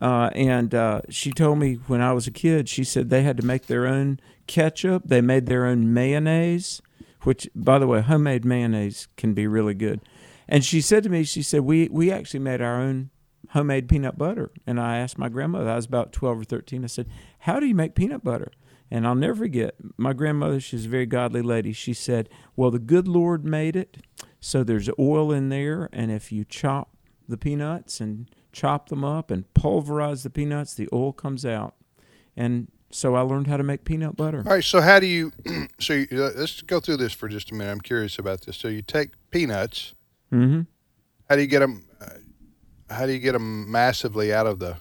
[0.00, 3.36] Uh, and uh, she told me when I was a kid, she said they had
[3.38, 5.04] to make their own ketchup.
[5.06, 6.82] They made their own mayonnaise,
[7.22, 10.00] which, by the way, homemade mayonnaise can be really good.
[10.48, 13.10] And she said to me, she said, we, we actually made our own
[13.50, 14.50] homemade peanut butter.
[14.66, 17.08] And I asked my grandmother, I was about 12 or 13, I said,
[17.40, 18.52] How do you make peanut butter?
[18.90, 21.72] And I'll never forget, my grandmother, she's a very godly lady.
[21.72, 23.98] She said, Well, the good Lord made it,
[24.40, 25.88] so there's oil in there.
[25.92, 26.90] And if you chop
[27.28, 31.74] the peanuts and chop them up and pulverize the peanuts, the oil comes out.
[32.36, 34.38] And so I learned how to make peanut butter.
[34.38, 34.64] All right.
[34.64, 35.32] So how do you?
[35.78, 37.70] So you, let's go through this for just a minute.
[37.70, 38.56] I'm curious about this.
[38.56, 39.94] So you take peanuts.
[40.32, 40.62] Mm-hmm.
[41.28, 41.84] How do you get them?
[42.00, 42.14] Uh,
[42.90, 44.76] how do you get them massively out of the,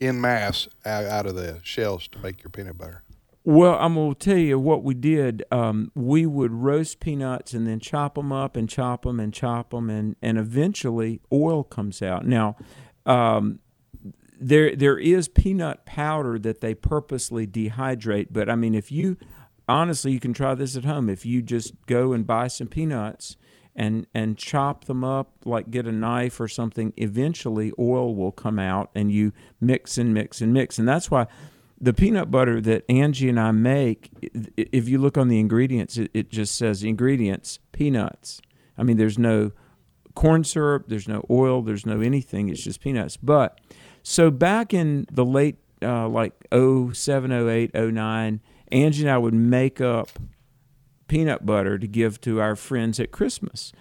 [0.00, 3.02] in mass out, of the shells to make your peanut butter?
[3.46, 5.44] Well, I'm to tell you what we did.
[5.50, 9.70] Um, we would roast peanuts and then chop them up and chop them and chop
[9.70, 12.26] them, and, and eventually oil comes out.
[12.26, 12.56] Now,
[13.04, 13.58] um,
[14.40, 19.18] there there is peanut powder that they purposely dehydrate, but I mean, if you
[19.68, 21.08] honestly, you can try this at home.
[21.08, 23.36] If you just go and buy some peanuts
[23.76, 28.58] and and chop them up, like get a knife or something, eventually oil will come
[28.58, 31.26] out, and you mix and mix and mix, and that's why
[31.80, 34.10] the peanut butter that Angie and I make,
[34.56, 38.40] if you look on the ingredients, it, it just says ingredients peanuts.
[38.78, 39.52] I mean, there's no
[40.14, 42.48] corn syrup, there's no oil, there's no anything.
[42.48, 43.16] It's just peanuts.
[43.16, 43.60] But
[44.02, 48.40] so back in the late, uh, like 07, 08, 09,
[48.72, 50.08] Angie and I would make up
[51.08, 53.72] peanut butter to give to our friends at Christmas.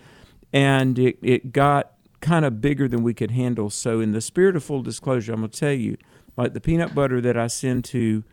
[0.52, 1.94] And it, it got
[2.24, 3.70] kind of bigger than we could handle.
[3.70, 5.98] So, in the spirit of full disclosure, I'm going to tell you
[6.36, 8.24] like the peanut butter that I send to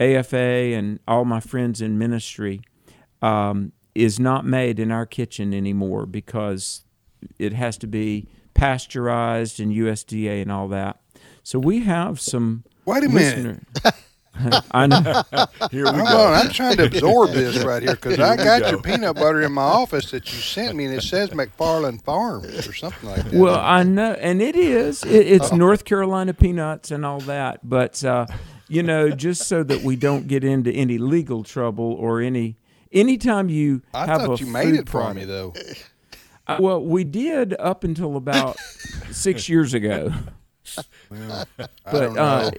[0.00, 2.62] AFA and all my friends in ministry
[3.22, 6.84] um, is not made in our kitchen anymore because
[7.38, 11.00] it has to be pasteurized and USDA and all that.
[11.42, 12.64] So, we have some.
[12.86, 13.60] Wait a minute.
[14.72, 15.22] I know.
[15.70, 16.26] Here we Hold go.
[16.26, 18.70] on, I'm trying to absorb this right here because I got go.
[18.70, 22.66] your peanut butter in my office that you sent me, and it says McFarland Farms
[22.66, 23.34] or something like that.
[23.34, 25.04] Well, I know, and it is.
[25.04, 28.26] It, it's North Carolina peanuts and all that, but uh,
[28.68, 32.56] you know, just so that we don't get into any legal trouble or any.
[32.92, 35.52] Anytime you I have thought a you made it for me though.
[36.46, 38.56] Uh, well, we did up until about
[39.10, 40.12] six years ago.
[41.10, 42.22] Well, I But, don't know.
[42.22, 42.50] uh,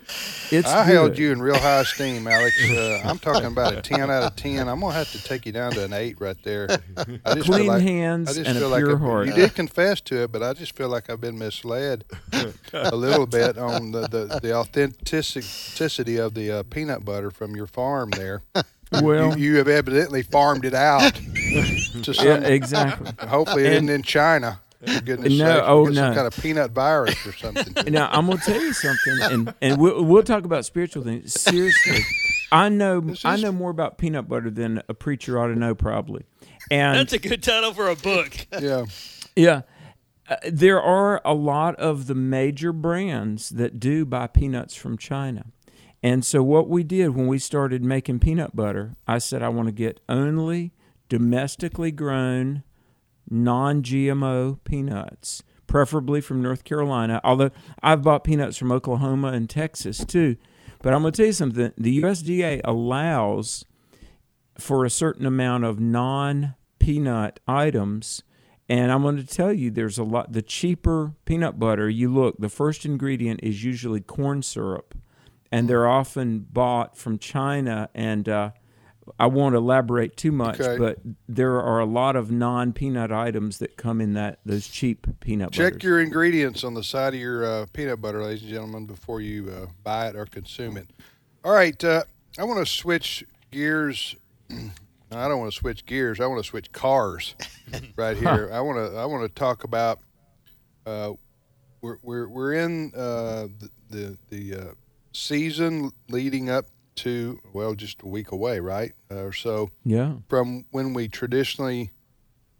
[0.52, 2.56] it's I held you in real high esteem, Alex.
[2.70, 4.68] Uh, I'm talking about a ten out of ten.
[4.70, 6.68] I'm gonna have to take you down to an eight right there.
[7.26, 9.28] I just Clean like, hands I just and a feel like pure I've- heart.
[9.28, 12.06] You did confess to it, but I just feel like I've been misled
[12.74, 17.68] a little bit on the the, the authenticity of the uh, peanut butter from your
[17.68, 18.44] farm there.
[18.92, 21.20] Well- you, you have evidently farmed it out.
[22.22, 23.12] Yeah, exactly.
[23.28, 24.60] Hopefully, it And- isn't in China.
[24.80, 27.94] For goodness No, sakes, oh, get some kind of peanut virus or something.
[27.94, 31.34] now I'm gonna tell you something, and and we'll we'll talk about spiritual things.
[31.40, 32.00] Seriously,
[32.52, 35.76] I know This I know more about peanut butter than a preacher ought to know,
[35.76, 36.24] probably.
[36.72, 38.48] And That's a good title for a book.
[38.60, 38.86] Yeah.
[39.36, 39.62] Yeah.
[40.28, 45.46] Uh, there are a lot of the major brands that do buy peanuts from China.
[46.02, 49.68] And so, what we did when we started making peanut butter, I said, I want
[49.68, 50.72] to get only
[51.10, 52.64] domestically grown,
[53.30, 57.22] non GMO peanuts, preferably from North Carolina.
[57.24, 57.52] Although
[57.82, 60.38] I've bought peanuts from Oklahoma and Texas too.
[60.82, 63.66] But I'm going to tell you something the USDA allows
[64.58, 68.24] for a certain amount of non peanut items.
[68.68, 70.34] And I'm going to tell you, there's a lot.
[70.34, 74.96] The cheaper peanut butter, you look, the first ingredient is usually corn syrup,
[75.52, 77.90] and they're often bought from China.
[77.94, 78.52] And uh,
[79.20, 80.78] I won't elaborate too much, Okay.
[80.78, 81.00] but
[81.30, 85.52] there are a lot of non peanut items that come in that those cheap peanut
[85.52, 85.84] Check butters.
[85.84, 89.50] your ingredients on the side of your uh, peanut butter, ladies and gentlemen, before you
[89.52, 90.90] uh, buy it or consume it.
[91.44, 92.04] All right, uh,
[92.40, 94.16] I want to switch gears.
[95.12, 96.20] I don't want to switch gears.
[96.20, 97.36] I want to switch cars
[97.96, 98.50] right here.
[98.52, 98.98] I want to.
[98.98, 100.00] I want to talk about.
[100.86, 101.14] Uh,
[101.82, 104.74] we're we're we're in uh, the the, the uh,
[105.14, 106.66] season leading up
[106.98, 108.94] to well, just a week away, right?
[109.12, 110.16] Uh, or so Yeah.
[110.28, 111.92] from when we traditionally,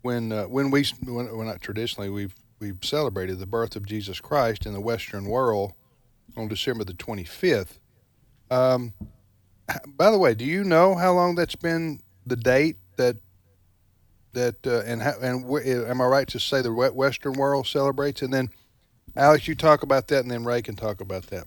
[0.02, 4.20] when uh, when we when, well not traditionally we've we've celebrated the birth of Jesus
[4.20, 5.74] Christ in the Western world
[6.38, 7.80] on December the twenty fifth.
[8.52, 8.94] Um,
[9.88, 13.18] by the way, do you know how long that's been the date that
[14.34, 18.22] that uh, and how, and wh- am I right to say the Western world celebrates?
[18.22, 18.50] And then,
[19.16, 21.46] Alex, you talk about that, and then Ray can talk about that.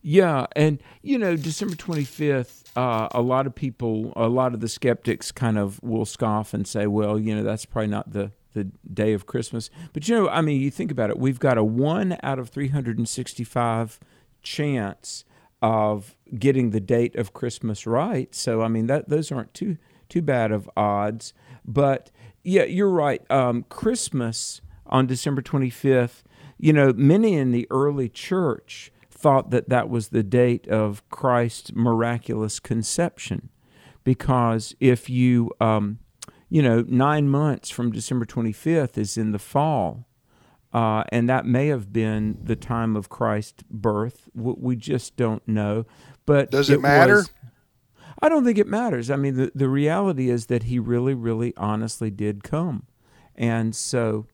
[0.00, 4.68] Yeah, and you know, December 25th, uh, a lot of people, a lot of the
[4.68, 8.64] skeptics kind of will scoff and say, well, you know, that's probably not the, the
[8.92, 9.70] day of Christmas.
[9.92, 12.48] But you know, I mean, you think about it, we've got a 1 out of
[12.48, 13.98] 365
[14.42, 15.24] chance
[15.60, 18.32] of getting the date of Christmas right.
[18.34, 19.78] So, I mean, that those aren't too
[20.08, 21.34] too bad of odds.
[21.64, 22.10] But
[22.42, 23.28] yeah, you're right.
[23.30, 26.22] Um, Christmas on December 25th,
[26.58, 31.72] you know, many in the early church thought that that was the date of Christ's
[31.74, 33.50] miraculous conception.
[34.04, 35.98] Because if you, um,
[36.48, 40.06] you know, nine months from December 25th is in the fall,
[40.72, 44.28] uh, and that may have been the time of Christ's birth.
[44.34, 45.84] We just don't know.
[46.24, 47.16] But Does it matter?
[47.16, 47.30] was-
[48.20, 49.10] I don't think it matters.
[49.10, 52.84] I mean, the, the reality is that he really, really, honestly did come,
[53.36, 54.26] and so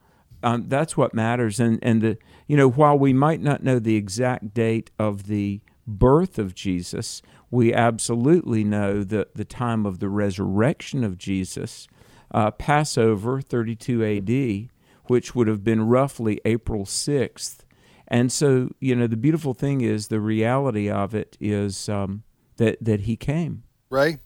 [0.45, 1.59] um, that's what matters.
[1.59, 5.61] And and the you know while we might not know the exact date of the
[5.87, 11.89] birth of Jesus, we absolutely know the the time of the resurrection of Jesus,
[12.31, 14.71] uh, Passover, 32 A.D.,
[15.07, 17.59] which would have been roughly April 6th.
[18.07, 22.23] And so, you know, the beautiful thing is the reality of it is um,
[22.59, 23.65] that that he came.
[23.89, 24.19] Right.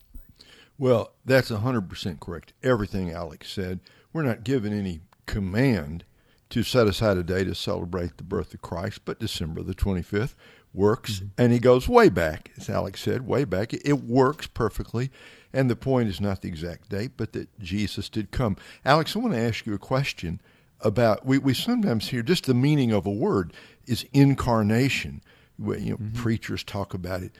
[0.77, 2.53] Well, that's 100% correct.
[2.63, 3.81] Everything Alex said.
[4.13, 6.05] We're not given any command
[6.51, 10.35] to set aside a day to celebrate the birth of Christ, but December the 25th
[10.73, 11.17] works.
[11.17, 11.27] Mm-hmm.
[11.37, 13.73] And he goes way back, as Alex said, way back.
[13.73, 15.11] It works perfectly.
[15.53, 18.57] And the point is not the exact date, but that Jesus did come.
[18.85, 20.41] Alex, I want to ask you a question
[20.81, 23.53] about we, we sometimes hear just the meaning of a word
[23.87, 25.23] is incarnation.
[25.59, 26.13] You know, mm-hmm.
[26.13, 27.33] Preachers talk about it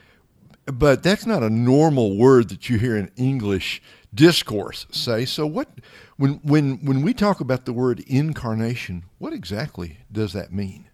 [0.73, 3.81] but that's not a normal word that you hear in English
[4.13, 5.25] discourse say.
[5.25, 5.69] So what
[6.17, 10.89] when when when we talk about the word incarnation, what exactly does that mean?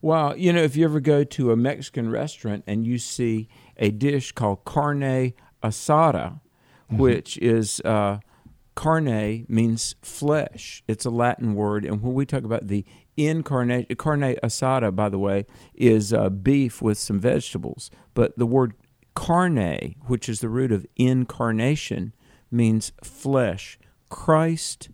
[0.00, 3.48] Well, you know, if you ever go to a Mexican restaurant and you see
[3.78, 6.40] a dish called carne asada,
[6.90, 8.18] which is uh,
[8.74, 10.82] carne means flesh.
[10.86, 12.84] It's a Latin word, and when we talk about the
[13.16, 17.90] incarnate, carne asada, by the way, is uh, beef with some vegetables.
[18.14, 18.74] But the word
[19.14, 22.12] carne, which is the root of incarnation,
[22.50, 23.78] means flesh.
[24.08, 24.88] Christ,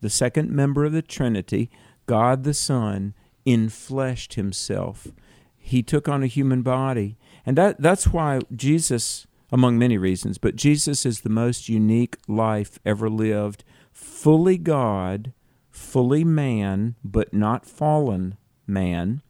[0.00, 1.70] the second member of the Trinity,
[2.06, 3.14] God the Son,
[3.46, 5.08] infleshed himself.
[5.56, 7.18] He took on a human body.
[7.44, 12.78] And that, that's why Jesus, among many reasons, but Jesus is the most unique life
[12.84, 13.64] ever lived.
[13.92, 15.32] Fully God,
[15.78, 19.22] fully man, but not fallen man.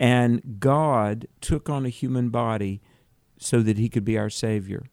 [0.00, 2.80] And God took on a human body
[3.38, 4.84] so that he could be our Savior.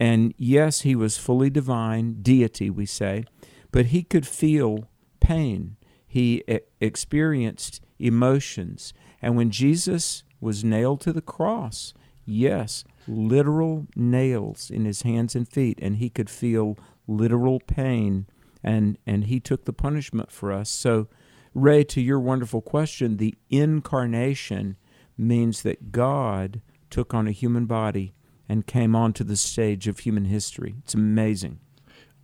[0.00, 3.24] And yes, he was fully divine, deity, we say,
[3.70, 4.88] but he could feel
[5.20, 5.76] pain.
[6.06, 6.42] He
[6.80, 8.92] experienced emotions.
[9.22, 15.46] And when Jesus was nailed to the cross, yes, literal nails in his hands and
[15.46, 18.26] feet, and he could feel literal pain,
[18.62, 20.68] and, and he took the punishment for us.
[20.68, 21.08] So,
[21.54, 24.76] Ray, to your wonderful question, the incarnation
[25.16, 28.14] means that God took on a human body
[28.48, 30.76] and came onto the stage of human history.
[30.78, 31.60] It's amazing.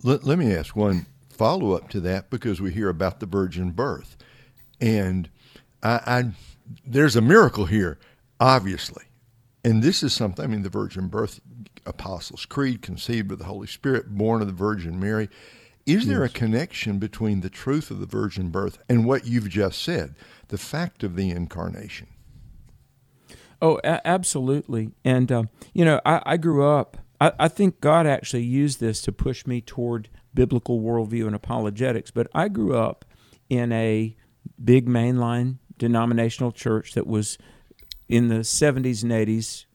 [0.03, 3.71] Let, let me ask one follow up to that because we hear about the virgin
[3.71, 4.17] birth.
[4.81, 5.29] And
[5.83, 6.23] I, I,
[6.85, 7.99] there's a miracle here,
[8.39, 9.05] obviously.
[9.63, 11.39] And this is something, I mean, the virgin birth,
[11.85, 15.29] Apostles' Creed, conceived of the Holy Spirit, born of the Virgin Mary.
[15.87, 16.31] Is there yes.
[16.31, 20.15] a connection between the truth of the virgin birth and what you've just said,
[20.49, 22.07] the fact of the incarnation?
[23.61, 24.91] Oh, a- absolutely.
[25.05, 29.01] And, uh, you know, I, I grew up, I, I, think God actually used this
[29.03, 33.05] to push me toward biblical worldview and apologetics, but I grew up
[33.49, 34.13] in a
[34.61, 37.37] big mainline denominational church that was
[38.09, 39.65] in the 70s and 80s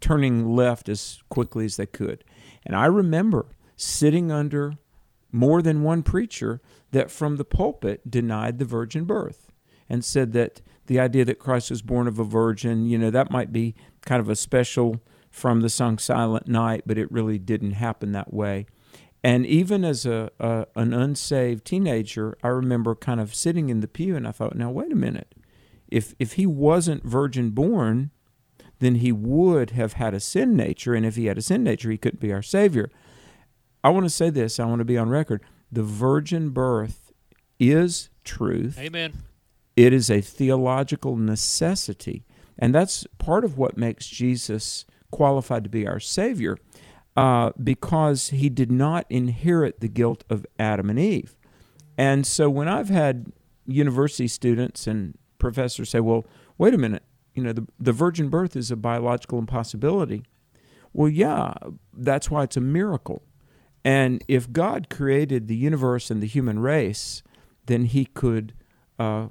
[0.00, 2.22] turning left as quickly as they could.
[2.66, 3.46] And I remember
[3.76, 4.74] sitting under
[5.34, 6.60] more than one preacher
[6.92, 9.50] that from the pulpit denied the virgin birth
[9.88, 13.30] and said that the idea that Christ was born of a virgin, you know, that
[13.30, 17.72] might be kind of a special from the song Silent Night, but it really didn't
[17.72, 18.66] happen that way.
[19.24, 23.88] And even as a, a, an unsaved teenager, I remember kind of sitting in the
[23.88, 25.34] pew and I thought, now wait a minute,
[25.88, 28.10] if if he wasn't virgin born,
[28.78, 31.90] then he would have had a sin nature, and if he had a sin nature,
[31.90, 32.90] he couldn't be our savior.
[33.84, 34.58] I want to say this.
[34.58, 35.42] I want to be on record.
[35.70, 37.12] The virgin birth
[37.60, 38.78] is truth.
[38.78, 39.12] Amen.
[39.76, 42.24] It is a theological necessity.
[42.58, 46.56] And that's part of what makes Jesus qualified to be our Savior
[47.16, 51.36] uh, because he did not inherit the guilt of Adam and Eve.
[51.98, 53.32] And so when I've had
[53.66, 56.26] university students and professors say, well,
[56.58, 57.02] wait a minute,
[57.34, 60.24] you know, the, the virgin birth is a biological impossibility.
[60.92, 61.54] Well, yeah,
[61.92, 63.22] that's why it's a miracle.
[63.84, 67.22] And if God created the universe and the human race,
[67.66, 68.54] then he could
[68.98, 69.28] uh,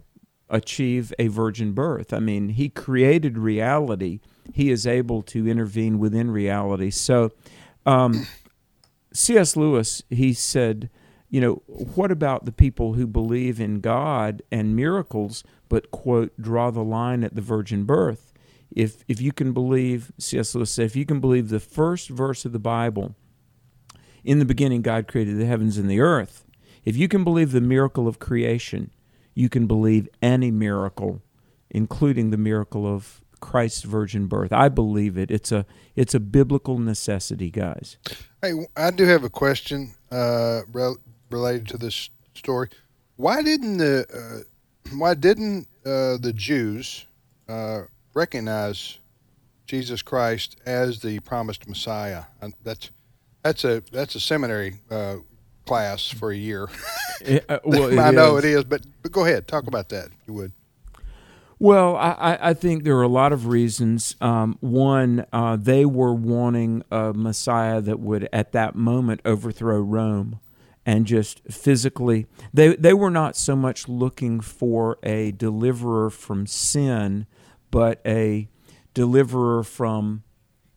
[0.49, 2.13] achieve a virgin birth.
[2.13, 4.19] I mean, he created reality.
[4.53, 6.91] He is able to intervene within reality.
[6.91, 7.31] So,
[7.85, 8.27] um,
[9.13, 9.55] C.S.
[9.55, 10.89] Lewis, he said,
[11.29, 16.69] you know, what about the people who believe in God and miracles, but, quote, draw
[16.69, 18.33] the line at the virgin birth?
[18.69, 20.53] If, if you can believe, C.S.
[20.53, 23.15] Lewis said, if you can believe the first verse of the Bible,
[24.23, 26.45] in the beginning God created the heavens and the earth,
[26.85, 28.91] if you can believe the miracle of creation,
[29.33, 31.21] you can believe any miracle,
[31.69, 34.53] including the miracle of Christ's virgin birth.
[34.53, 35.29] I believe it.
[35.29, 35.65] It's a
[35.95, 37.97] it's a biblical necessity, guys.
[38.41, 40.95] Hey, I do have a question uh, re-
[41.29, 42.69] related to this story.
[43.17, 47.05] Why didn't the uh, why didn't uh, the Jews
[47.49, 48.99] uh, recognize
[49.65, 52.23] Jesus Christ as the promised Messiah?
[52.41, 52.91] And that's
[53.43, 55.17] that's a that's a seminary uh,
[55.65, 56.69] class for a year.
[57.25, 58.43] It, uh, well, I know is.
[58.43, 60.51] it is, but, but go ahead, talk about that, if you would.
[61.57, 64.17] Well, I, I think there are a lot of reasons.
[64.19, 70.41] Um, one, uh, they were wanting a Messiah that would, at that moment, overthrow Rome
[70.85, 72.27] and just physically.
[72.53, 77.25] They, they were not so much looking for a deliverer from sin,
[77.71, 78.49] but a
[78.93, 80.23] deliverer from,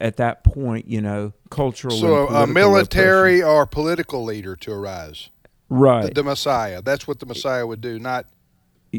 [0.00, 1.96] at that point, you know, cultural.
[1.96, 3.56] So a military oppression.
[3.56, 5.30] or political leader to arise.
[5.68, 6.06] Right.
[6.06, 6.82] The, the, Messiah.
[6.82, 8.26] That's what the Messiah would do, not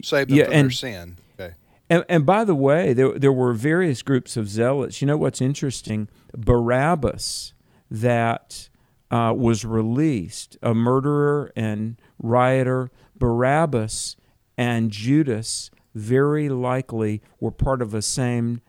[0.03, 1.17] save them yeah, from and, their sin.
[1.39, 1.53] Okay.
[1.89, 5.01] And, and by the way, there, there were various groups of zealots.
[5.01, 6.09] You know what's interesting?
[6.35, 7.53] Barabbas,
[7.89, 8.69] that
[9.09, 14.17] uh, was released, a murderer and rioter, Barabbas
[14.57, 18.61] and Judas very likely were part of the same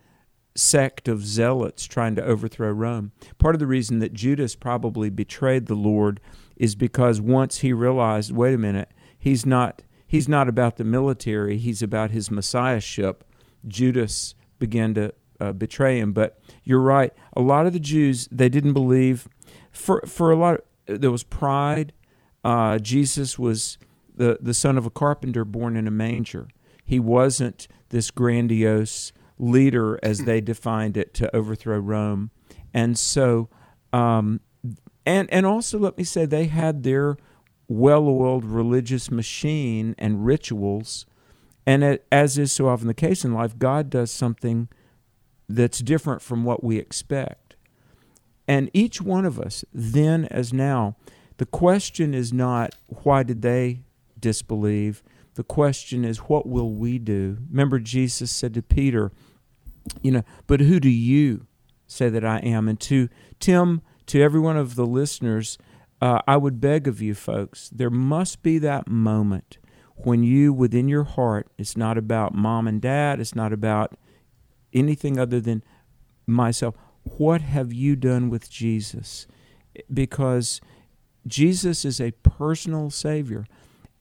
[0.59, 3.13] sect of zealots trying to overthrow Rome.
[3.39, 6.21] Part of the reason that Judas probably betrayed the Lord
[6.57, 11.59] is because once he realized, wait a minute, he's not he's not about the military,
[11.59, 13.25] he's about his messiahship.
[13.67, 16.13] Judas began to uh, betray him.
[16.13, 17.13] But you're right.
[17.35, 19.29] A lot of the Jews they didn't believe.
[19.71, 21.93] For for a lot, of, there was pride.
[22.45, 23.79] Uh, Jesus was
[24.15, 26.49] the the son of a carpenter born in a manger.
[26.85, 32.31] He wasn't this grandiose leader as they defined it to overthrow Rome,
[32.75, 33.49] and so
[33.93, 34.41] um,
[35.07, 37.17] and and also let me say they had their
[37.69, 41.07] well-oiled religious machine and rituals.
[41.67, 44.69] And it, as is so often the case in life god does something
[45.49, 47.57] that's different from what we expect.
[48.47, 50.97] And each one of us then as now
[51.37, 53.83] the question is not why did they
[54.19, 55.03] disbelieve?
[55.35, 57.39] The question is what will we do?
[57.51, 59.13] Remember jesus said to peter
[60.03, 61.47] you know but who do you
[61.87, 63.09] say that i am and to
[63.41, 65.59] tim to every one of the listeners,
[66.01, 69.59] uh, I would beg of you folks, there must be that moment
[69.97, 73.97] when you, within your heart, it's not about mom and dad, it's not about
[74.73, 75.63] anything other than
[76.27, 76.75] myself.
[77.03, 79.27] what have you done with Jesus?
[79.93, 80.61] Because
[81.27, 83.47] Jesus is a personal Savior.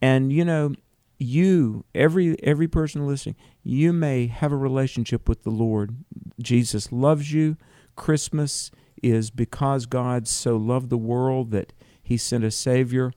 [0.01, 0.73] And, you know,
[1.17, 5.95] you every every person listening you may have a relationship with the lord
[6.41, 7.57] jesus loves you
[7.95, 8.69] christmas
[9.01, 13.11] is because god so loved the world that he sent a savior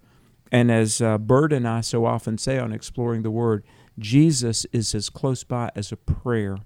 [0.51, 3.63] and as uh, bert and i so often say on exploring the word
[3.99, 6.59] jesus is as close by as a prayer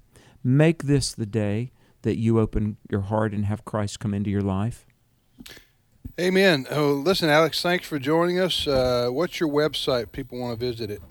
[0.42, 1.72] make this the day
[2.02, 4.86] that you open your heart and have christ come into your life
[6.20, 6.64] Amen.
[6.70, 8.68] Oh, listen, Alex, thanks for joining us.
[8.68, 10.12] Uh, what's your website?
[10.12, 11.02] People want to visit it.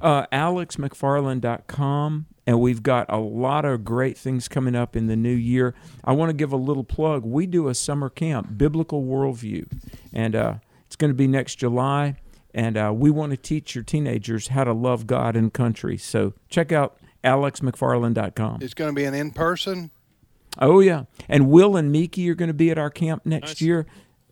[0.00, 5.34] Uh, alexmcfarland.com and we've got a lot of great things coming up in the new
[5.34, 5.74] year.
[6.02, 7.24] I want to give a little plug.
[7.24, 9.66] We do a summer camp biblical worldview
[10.12, 10.54] and uh,
[10.86, 12.16] it's going to be next july
[12.52, 15.96] and uh, we want to teach your teenagers how to love god and country.
[15.96, 19.90] So check out alexmcfarland.com It's going to be an in person.
[20.58, 21.04] oh yeah.
[21.28, 23.86] And will and miki are going to be at our camp next year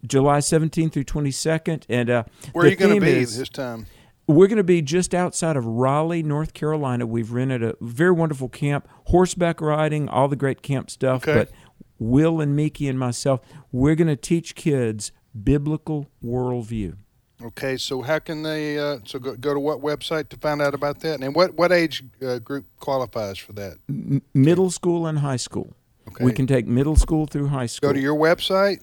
[0.07, 3.87] july 17th through 22nd and uh, Where are you going to be is- this time?
[4.29, 7.07] We're going to be just outside of Raleigh, North Carolina.
[7.07, 11.27] We've rented a very wonderful camp, horseback riding, all the great camp stuff.
[11.27, 11.39] Okay.
[11.39, 11.51] But
[11.99, 13.41] Will and Miki and myself,
[13.73, 15.11] we're going to teach kids
[15.43, 16.97] biblical worldview.
[17.43, 18.79] Okay, so how can they?
[18.79, 21.21] Uh, so go, go to what website to find out about that?
[21.21, 23.79] And what what age uh, group qualifies for that?
[23.89, 25.73] M- middle school and high school.
[26.09, 26.25] Okay.
[26.25, 27.91] We can take middle school through high school.
[27.91, 28.81] Go to your website,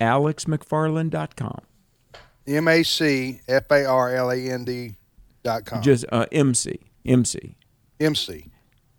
[0.00, 1.60] alexmcfarland.com.
[2.48, 4.96] M A C F A R L A N D
[5.42, 5.82] dot com.
[5.82, 6.80] Just uh, MC.
[7.04, 7.56] MC.
[8.00, 8.46] MC.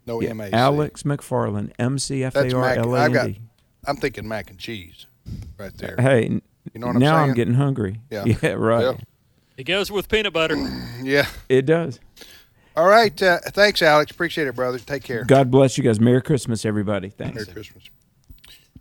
[0.06, 0.54] No Yeah, M A C.
[0.54, 1.72] Alex McFarland.
[1.80, 2.78] M C F A That's R mac.
[2.78, 3.28] L A I N got.
[3.28, 3.39] D.
[3.86, 5.06] I'm thinking mac and cheese,
[5.58, 5.95] right there.
[5.97, 6.24] Hey,
[6.74, 7.30] You know what I'm now saying?
[7.30, 8.00] I'm getting hungry.
[8.10, 8.26] Yeah.
[8.41, 8.84] Yeah, right.
[8.84, 8.93] Yeah.
[9.58, 10.56] It goes with peanut butter.
[11.04, 11.28] Yeah.
[11.47, 12.00] It does.
[12.76, 13.20] All right.
[13.22, 14.12] Uh, thanks, Alex.
[14.12, 14.80] Appreciate it, brother.
[14.80, 15.24] Take care.
[15.24, 16.00] God bless you guys.
[16.00, 17.10] Merry Christmas, everybody.
[17.10, 17.36] Thanks.
[17.36, 17.86] Merry Christmas.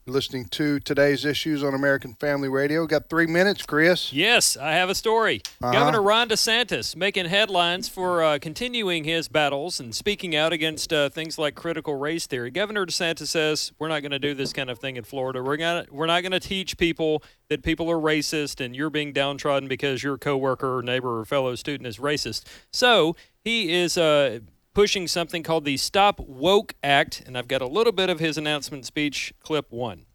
[0.09, 2.87] Listening to today's issues on American Family Radio.
[2.87, 4.11] Got three minutes, Chris.
[4.11, 5.43] Yes, I have a story.
[5.61, 5.73] Uh-huh.
[5.73, 11.11] Governor Ron DeSantis making headlines for uh, continuing his battles and speaking out against uh,
[11.11, 12.51] things like critical race theory.
[12.51, 15.43] Governor DeSantis says we're not going to do this kind of thing in Florida.
[15.43, 19.13] We're gonna we're not going to teach people that people are racist and you're being
[19.13, 22.45] downtrodden because your coworker or neighbor or fellow student is racist.
[22.73, 23.99] So he is.
[23.99, 24.41] Uh,
[24.79, 28.39] Pushing something called the Stop Woke Act, and I've got a little bit of his
[28.39, 30.07] announcement speech, clip one.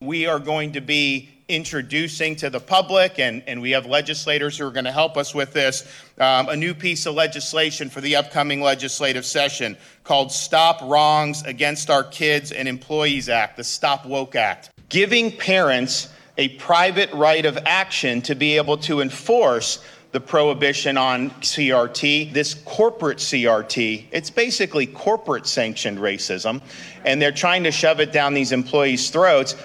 [0.00, 4.66] we are going to be introducing to the public, and, and we have legislators who
[4.66, 5.86] are going to help us with this,
[6.18, 11.88] um, a new piece of legislation for the upcoming legislative session called Stop Wrongs Against
[11.88, 17.56] Our Kids and Employees Act, the Stop Woke Act, giving parents a private right of
[17.66, 19.78] action to be able to enforce
[20.12, 24.06] the prohibition on CRT, this corporate CRT.
[24.12, 26.60] It's basically corporate sanctioned racism,
[27.04, 29.56] and they're trying to shove it down these employees' throats.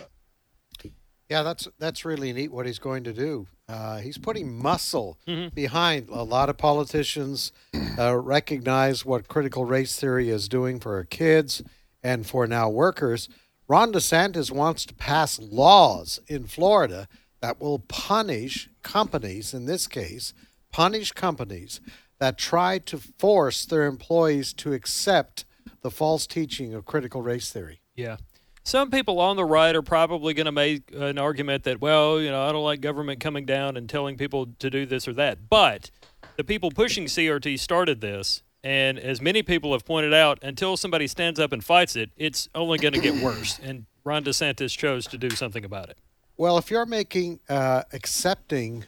[1.30, 3.48] Yeah, that's that's really neat what he's going to do.
[3.68, 5.18] Uh, he's putting muscle
[5.54, 6.08] behind.
[6.08, 7.52] A lot of politicians
[8.00, 11.62] uh, recognize what critical race theory is doing for our kids
[12.02, 13.28] and for now workers.
[13.68, 17.10] Ron DeSantis wants to pass laws in Florida
[17.42, 20.34] that will punish companies, in this case,
[20.72, 21.82] punish companies
[22.20, 25.46] that try to force their employees to accept
[25.82, 27.82] the false teaching of critical race theory.
[27.96, 28.18] Yeah.
[28.64, 32.30] Some people on the right are probably going to make an argument that, well, you
[32.30, 35.50] know, I don't like government coming down and telling people to do this or that.
[35.50, 35.90] But
[36.36, 38.44] the people pushing CRT started this.
[38.64, 42.50] And as many people have pointed out, until somebody stands up and fights it, it's
[42.54, 43.60] only going to get worse.
[43.64, 45.98] And Ron DeSantis chose to do something about it.
[46.38, 48.86] Well, if you're making uh, accepting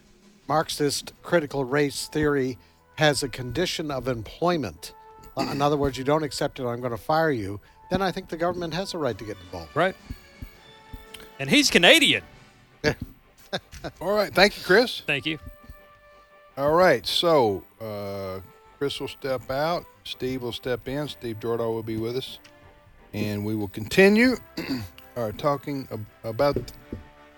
[0.47, 2.59] Marxist critical race theory
[2.97, 4.93] has a condition of employment,
[5.35, 8.11] uh, in other words, you don't accept it, I'm going to fire you, then I
[8.11, 9.75] think the government has a right to get involved.
[9.75, 9.95] Right.
[11.39, 12.21] And he's Canadian.
[14.01, 14.33] All right.
[14.33, 15.01] Thank you, Chris.
[15.07, 15.39] Thank you.
[16.55, 17.03] All right.
[17.07, 18.41] So uh,
[18.77, 19.85] Chris will step out.
[20.03, 21.07] Steve will step in.
[21.07, 22.37] Steve Jordan will be with us.
[23.13, 24.35] And we will continue
[25.15, 26.57] our talking ab- about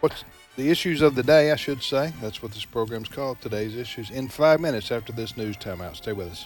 [0.02, 0.26] what's
[0.58, 2.14] the issues of the day, I should say.
[2.22, 5.96] That's what this program's called, today's issues, in five minutes after this news timeout.
[5.96, 6.46] Stay with us.